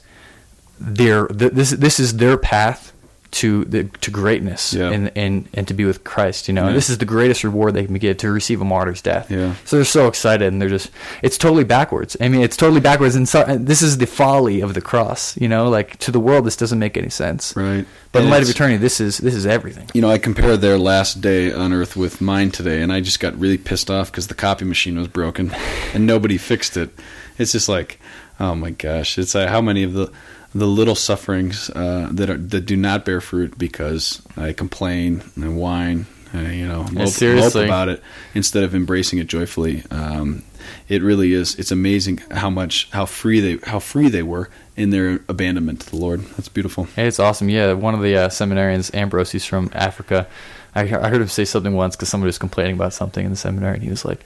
their 0.77 1.27
th- 1.27 1.53
this 1.53 1.71
this 1.71 2.01
is 2.01 2.17
their 2.17 2.37
path 2.37 2.92
to 3.33 3.65
the 3.65 3.83
to 4.01 4.11
greatness 4.11 4.73
Yeah. 4.73 4.91
and 4.91 5.11
and 5.15 5.47
and 5.53 5.67
to 5.67 5.73
be 5.73 5.85
with 5.85 6.03
Christ. 6.03 6.47
You 6.47 6.53
know, 6.53 6.67
Yeah. 6.67 6.73
this 6.73 6.89
is 6.89 6.99
the 6.99 7.05
greatest 7.05 7.43
reward 7.43 7.73
they 7.73 7.85
can 7.85 7.95
get 7.95 8.19
to 8.19 8.31
receive 8.31 8.61
a 8.61 8.65
martyr's 8.65 9.01
death. 9.01 9.29
Yeah. 9.31 9.55
So 9.65 9.75
they're 9.77 9.85
so 9.85 10.07
excited 10.07 10.47
and 10.51 10.61
they're 10.61 10.69
just 10.69 10.91
it's 11.21 11.37
totally 11.37 11.63
backwards. 11.63 12.15
I 12.21 12.29
mean, 12.29 12.41
it's 12.41 12.55
totally 12.57 12.79
backwards 12.81 13.15
and 13.15 13.27
so, 13.27 13.43
this 13.59 13.81
is 13.81 13.97
the 13.97 14.05
folly 14.07 14.61
of 14.61 14.73
the 14.75 14.81
cross. 14.81 15.35
You 15.37 15.47
know, 15.49 15.67
like 15.69 15.97
to 15.99 16.11
the 16.11 16.19
world 16.19 16.45
this 16.45 16.55
doesn't 16.55 16.79
make 16.79 16.95
any 16.97 17.09
sense. 17.09 17.55
Right. 17.55 17.85
But 18.11 18.19
in 18.19 18.25
And 18.25 18.31
light 18.31 18.43
of 18.43 18.49
eternity, 18.49 18.77
this 18.77 18.99
is 18.99 19.17
this 19.17 19.33
is 19.33 19.45
everything. 19.47 19.89
You 19.93 20.01
know, 20.01 20.09
I 20.11 20.19
compare 20.19 20.55
their 20.55 20.77
last 20.77 21.19
day 21.21 21.51
on 21.51 21.73
Earth 21.73 21.95
with 21.95 22.21
mine 22.21 22.51
today, 22.51 22.81
and 22.83 22.93
I 22.93 22.99
just 23.01 23.19
got 23.19 23.37
really 23.39 23.57
pissed 23.57 23.89
off 23.89 24.11
because 24.11 24.27
the 24.27 24.35
copy 24.35 24.65
machine 24.65 24.97
was 24.99 25.07
broken, 25.07 25.51
and 25.95 26.05
nobody 26.05 26.37
fixed 26.37 26.77
it. 26.77 26.91
It's 27.39 27.51
just 27.53 27.67
like, 27.67 27.99
oh 28.39 28.53
my 28.53 28.69
gosh! 28.69 29.17
It's 29.17 29.33
like 29.33 29.49
how 29.49 29.61
many 29.61 29.81
of 29.81 29.93
the 29.93 30.11
the 30.53 30.67
little 30.67 30.95
sufferings 30.95 31.69
uh, 31.71 32.09
that 32.11 32.29
are 32.29 32.37
that 32.37 32.61
do 32.61 32.75
not 32.75 33.05
bear 33.05 33.21
fruit 33.21 33.57
because 33.57 34.21
I 34.37 34.53
complain 34.53 35.23
and 35.35 35.57
whine, 35.57 36.05
uh, 36.33 36.39
you 36.39 36.67
know, 36.67 36.83
mope 36.91 37.55
about 37.55 37.89
it 37.89 38.01
instead 38.33 38.63
of 38.63 38.75
embracing 38.75 39.19
it 39.19 39.27
joyfully. 39.27 39.83
Um, 39.89 40.43
it 40.87 41.01
really 41.01 41.33
is. 41.33 41.55
It's 41.55 41.71
amazing 41.71 42.17
how 42.31 42.49
much 42.49 42.89
how 42.91 43.05
free 43.05 43.39
they 43.39 43.69
how 43.69 43.79
free 43.79 44.09
they 44.09 44.23
were 44.23 44.49
in 44.75 44.89
their 44.91 45.21
abandonment 45.27 45.81
to 45.81 45.89
the 45.89 45.97
Lord. 45.97 46.21
That's 46.21 46.49
beautiful. 46.49 46.85
Hey, 46.85 47.07
it's 47.07 47.19
awesome. 47.19 47.49
Yeah, 47.49 47.73
one 47.73 47.93
of 47.93 48.01
the 48.01 48.15
uh, 48.15 48.29
seminarians, 48.29 48.93
Ambrose, 48.93 49.31
he's 49.31 49.45
from 49.45 49.69
Africa. 49.73 50.27
I, 50.75 50.81
I 50.81 51.09
heard 51.09 51.21
him 51.21 51.27
say 51.27 51.45
something 51.45 51.73
once 51.73 51.95
because 51.95 52.09
somebody 52.09 52.27
was 52.27 52.39
complaining 52.39 52.75
about 52.75 52.93
something 52.93 53.25
in 53.25 53.31
the 53.31 53.37
seminary, 53.37 53.75
and 53.75 53.83
he 53.83 53.89
was 53.89 54.05
like, 54.05 54.25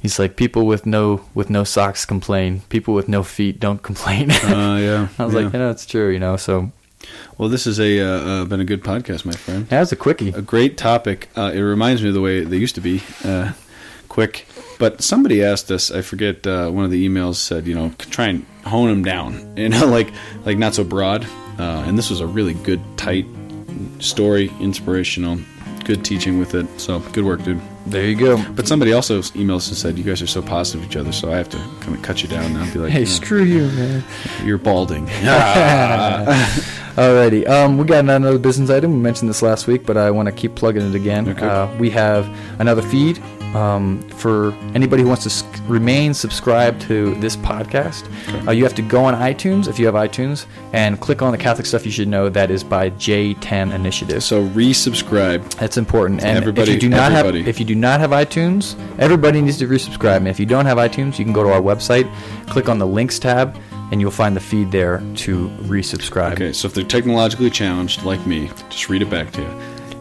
"He's 0.00 0.18
like 0.18 0.36
people 0.36 0.66
with 0.66 0.86
no 0.86 1.20
with 1.34 1.50
no 1.50 1.64
socks 1.64 2.04
complain. 2.04 2.62
People 2.68 2.94
with 2.94 3.08
no 3.08 3.22
feet 3.22 3.60
don't 3.60 3.82
complain." 3.82 4.30
Uh, 4.30 4.78
yeah, 4.80 5.08
I 5.18 5.24
was 5.24 5.34
yeah. 5.34 5.40
like, 5.40 5.52
"You 5.52 5.58
know, 5.58 5.70
it's 5.70 5.86
true." 5.86 6.08
You 6.10 6.18
know, 6.18 6.36
so 6.36 6.70
Well, 7.38 7.48
this 7.48 7.64
has 7.64 7.78
a 7.80 8.00
uh, 8.00 8.06
uh, 8.06 8.44
been 8.44 8.60
a 8.60 8.64
good 8.64 8.82
podcast, 8.82 9.24
my 9.24 9.32
friend. 9.32 9.66
that 9.68 9.80
was 9.80 9.92
a 9.92 9.96
quickie. 9.96 10.30
A 10.30 10.42
great 10.42 10.76
topic. 10.76 11.28
Uh, 11.36 11.50
it 11.54 11.60
reminds 11.60 12.02
me 12.02 12.08
of 12.08 12.14
the 12.14 12.20
way 12.20 12.44
they 12.44 12.56
used 12.58 12.74
to 12.74 12.80
be, 12.80 13.02
uh, 13.24 13.52
quick. 14.08 14.46
But 14.78 15.02
somebody 15.02 15.44
asked 15.44 15.70
us. 15.70 15.90
I 15.90 16.00
forget. 16.02 16.46
Uh, 16.46 16.70
one 16.70 16.84
of 16.84 16.90
the 16.90 17.06
emails 17.06 17.36
said, 17.36 17.66
you 17.66 17.74
know, 17.74 17.90
try 17.98 18.26
and 18.28 18.44
hone 18.64 18.88
them 18.88 19.04
down. 19.04 19.32
You 19.56 19.68
know, 19.68 19.86
like 19.86 20.10
like 20.46 20.56
not 20.58 20.74
so 20.74 20.84
broad. 20.84 21.24
Uh, 21.58 21.84
and 21.86 21.98
this 21.98 22.08
was 22.08 22.20
a 22.20 22.26
really 22.26 22.54
good, 22.54 22.80
tight 22.96 23.26
story, 23.98 24.50
inspirational, 24.60 25.38
good 25.84 26.02
teaching 26.04 26.38
with 26.38 26.54
it. 26.54 26.66
So 26.80 27.00
good 27.12 27.24
work, 27.24 27.42
dude. 27.44 27.60
There 27.86 28.04
you 28.06 28.14
go. 28.14 28.36
But 28.52 28.68
somebody 28.68 28.92
also 28.92 29.20
emailed 29.20 29.56
us 29.56 29.68
and 29.68 29.76
said, 29.76 29.98
you 29.98 30.04
guys 30.04 30.20
are 30.22 30.26
so 30.26 30.42
positive 30.42 30.84
each 30.86 30.96
other, 30.96 31.12
so 31.12 31.32
I 31.32 31.36
have 31.36 31.48
to 31.48 31.56
kind 31.80 31.96
of 31.96 32.02
cut 32.02 32.22
you 32.22 32.28
down 32.28 32.52
now 32.52 32.62
and 32.62 32.72
be 32.72 32.78
like, 32.78 32.92
Hey, 32.92 33.04
screw 33.04 33.42
you, 33.42 33.66
man. 33.68 34.04
you're 34.44 34.58
balding. 34.58 35.06
Alrighty, 36.96 37.48
um, 37.48 37.78
we 37.78 37.84
got 37.84 38.00
another 38.00 38.38
business 38.38 38.68
item. 38.68 38.92
We 38.92 38.98
mentioned 38.98 39.30
this 39.30 39.42
last 39.42 39.66
week, 39.66 39.86
but 39.86 39.96
I 39.96 40.10
want 40.10 40.26
to 40.26 40.32
keep 40.32 40.54
plugging 40.54 40.82
it 40.88 40.94
again. 40.94 41.28
Okay. 41.28 41.46
Uh, 41.46 41.74
we 41.78 41.88
have 41.90 42.28
another 42.60 42.82
feed 42.82 43.22
um, 43.54 44.00
for 44.10 44.52
anybody 44.74 45.02
who 45.02 45.08
wants 45.08 45.24
to 45.24 45.28
s- 45.30 45.44
remain 45.66 46.14
subscribed 46.14 46.80
to 46.82 47.14
this 47.16 47.36
podcast. 47.36 48.06
Uh, 48.46 48.52
you 48.52 48.62
have 48.64 48.74
to 48.76 48.82
go 48.82 49.04
on 49.04 49.14
iTunes 49.14 49.66
if 49.68 49.78
you 49.78 49.86
have 49.86 49.94
iTunes 49.94 50.46
and 50.72 51.00
click 51.00 51.20
on 51.22 51.32
the 51.32 51.38
Catholic 51.38 51.66
stuff 51.66 51.84
you 51.84 51.90
should 51.92 52.08
know. 52.08 52.28
That 52.28 52.50
is 52.50 52.62
by 52.62 52.90
J10 52.90 53.72
Initiative. 53.74 54.22
so 54.22 54.46
resubscribe. 54.48 55.42
That's 55.54 55.76
important. 55.76 56.20
And 56.22 56.36
Everybody- 56.38 56.70
if 56.72 56.74
you 56.74 56.80
do 56.80 56.88
not 56.88 57.12
everybody. 57.12 57.38
have 57.40 57.48
if 57.48 57.58
you 57.58 57.66
do 57.66 57.74
not 57.74 58.00
have 58.00 58.10
iTunes, 58.10 58.76
everybody 58.98 59.40
needs 59.42 59.58
to 59.58 59.66
resubscribe. 59.66 60.18
And 60.18 60.28
if 60.28 60.38
you 60.40 60.46
don't 60.46 60.66
have 60.66 60.78
iTunes, 60.78 61.18
you 61.18 61.24
can 61.24 61.32
go 61.32 61.42
to 61.42 61.50
our 61.52 61.60
website, 61.60 62.08
click 62.48 62.68
on 62.68 62.78
the 62.78 62.86
links 62.86 63.18
tab, 63.18 63.56
and 63.90 64.00
you'll 64.00 64.10
find 64.12 64.36
the 64.36 64.40
feed 64.40 64.70
there 64.70 65.02
to 65.16 65.48
resubscribe. 65.62 66.32
Okay, 66.34 66.52
so 66.52 66.66
if 66.68 66.74
they're 66.74 66.84
technologically 66.84 67.50
challenged 67.50 68.04
like 68.04 68.24
me, 68.26 68.48
just 68.68 68.88
read 68.88 69.02
it 69.02 69.10
back 69.10 69.32
to 69.32 69.40
you. 69.42 69.48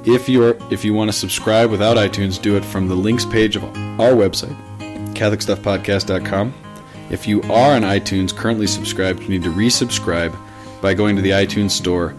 If 0.06 0.30
you're 0.30 0.58
if 0.72 0.86
you 0.86 0.94
want 0.94 1.10
to 1.10 1.18
subscribe 1.18 1.70
without 1.70 1.98
iTunes, 1.98 2.42
do 2.42 2.56
it 2.56 2.64
from 2.64 2.88
the 2.88 2.96
links 2.96 3.26
page 3.26 3.58
of 3.58 3.64
our 4.00 4.14
website, 4.14 4.56
CatholicStuffPodcast.com. 5.14 6.54
If 7.10 7.28
you 7.28 7.42
are 7.44 7.76
on 7.76 7.82
iTunes 7.82 8.36
currently 8.36 8.68
subscribed, 8.68 9.22
you 9.24 9.30
need 9.30 9.44
to 9.44 9.52
resubscribe 9.52 10.34
by 10.82 10.94
going 10.94 11.18
to 11.18 11.22
the 11.22 11.32
iTunes 11.32 11.72
store, 11.72 12.16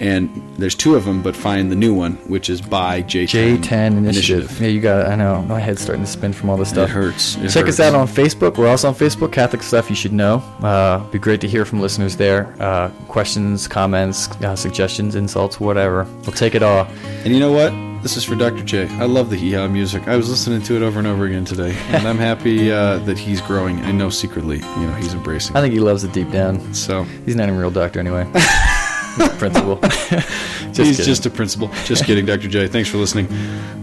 and 0.00 0.30
there's 0.56 0.74
two 0.74 0.94
of 0.96 1.04
them, 1.04 1.22
but 1.22 1.36
find 1.36 1.70
the 1.70 1.76
new 1.76 1.94
one, 1.94 2.14
which 2.26 2.48
is 2.50 2.60
by 2.60 3.02
J10, 3.02 3.58
J10 3.58 3.96
initiative. 3.98 4.60
Yeah, 4.60 4.68
you 4.68 4.80
got 4.80 5.06
it. 5.06 5.10
I 5.10 5.14
know. 5.14 5.42
My 5.42 5.60
head's 5.60 5.82
starting 5.82 6.04
to 6.04 6.10
spin 6.10 6.32
from 6.32 6.50
all 6.50 6.56
this 6.56 6.70
stuff. 6.70 6.88
It 6.88 6.92
hurts. 6.92 7.36
It 7.36 7.50
Check 7.50 7.68
us 7.68 7.78
out 7.78 7.94
on 7.94 8.08
Facebook. 8.08 8.56
We're 8.56 8.68
also 8.68 8.88
on 8.88 8.94
Facebook, 8.94 9.32
Catholic 9.32 9.62
Stuff 9.62 9.90
You 9.90 9.96
Should 9.96 10.12
Know. 10.12 10.38
Uh, 10.62 10.98
be 11.10 11.18
great 11.18 11.40
to 11.42 11.48
hear 11.48 11.64
from 11.64 11.80
listeners 11.80 12.16
there. 12.16 12.54
Uh, 12.60 12.88
questions, 13.08 13.68
comments, 13.68 14.28
uh, 14.42 14.56
suggestions, 14.56 15.14
insults, 15.14 15.60
whatever. 15.60 16.04
We'll 16.22 16.32
take 16.32 16.54
it 16.54 16.62
all. 16.62 16.86
And 17.24 17.34
you 17.34 17.40
know 17.40 17.52
what? 17.52 17.72
this 18.02 18.16
is 18.16 18.24
for 18.24 18.34
Dr. 18.34 18.62
J. 18.62 18.88
I 18.96 19.04
love 19.04 19.28
the 19.28 19.36
hee 19.36 19.54
music. 19.68 20.08
I 20.08 20.16
was 20.16 20.30
listening 20.30 20.62
to 20.62 20.76
it 20.76 20.82
over 20.82 20.98
and 20.98 21.06
over 21.06 21.26
again 21.26 21.44
today, 21.44 21.76
and 21.88 22.08
I'm 22.08 22.16
happy 22.16 22.72
uh, 22.72 22.98
that 23.00 23.18
he's 23.18 23.42
growing. 23.42 23.78
I 23.80 23.92
know 23.92 24.08
secretly, 24.08 24.56
you 24.56 24.86
know, 24.86 24.94
he's 24.94 25.12
embracing. 25.12 25.54
I 25.54 25.60
think 25.60 25.74
he 25.74 25.80
loves 25.80 26.02
it 26.02 26.12
deep 26.12 26.30
down. 26.30 26.72
So 26.72 27.04
He's 27.26 27.36
not 27.36 27.50
a 27.50 27.52
real 27.52 27.70
doctor 27.70 28.00
anyway. 28.00 28.26
He's 29.16 29.28
principal. 29.38 29.76
just 29.80 30.76
he's 30.76 30.76
kidding. 30.76 31.04
just 31.04 31.26
a 31.26 31.30
principal. 31.30 31.68
Just 31.84 32.04
kidding, 32.04 32.26
Dr. 32.26 32.48
J. 32.48 32.68
Thanks 32.68 32.88
for 32.88 32.98
listening. 32.98 33.26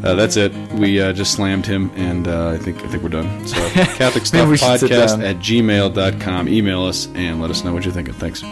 Uh, 0.04 0.16
that's 0.16 0.38
it. 0.38 0.54
We 0.74 1.02
uh, 1.02 1.14
just 1.14 1.34
slammed 1.34 1.66
him, 1.66 1.92
and 1.96 2.28
uh, 2.28 2.50
I 2.50 2.58
think 2.58 2.84
I 2.84 2.88
think 2.88 3.04
we're 3.04 3.10
done. 3.10 3.48
So 3.48 3.56
Catholic 3.70 4.26
Stuff 4.26 4.48
Podcast 4.50 5.24
at 5.24 5.38
gmail.com. 5.38 6.48
Email 6.48 6.84
us 6.84 7.08
and 7.16 7.42
let 7.42 7.50
us 7.50 7.64
know 7.64 7.74
what 7.74 7.84
you're 7.84 7.94
thinking. 7.94 8.14
Thanks. 8.14 8.44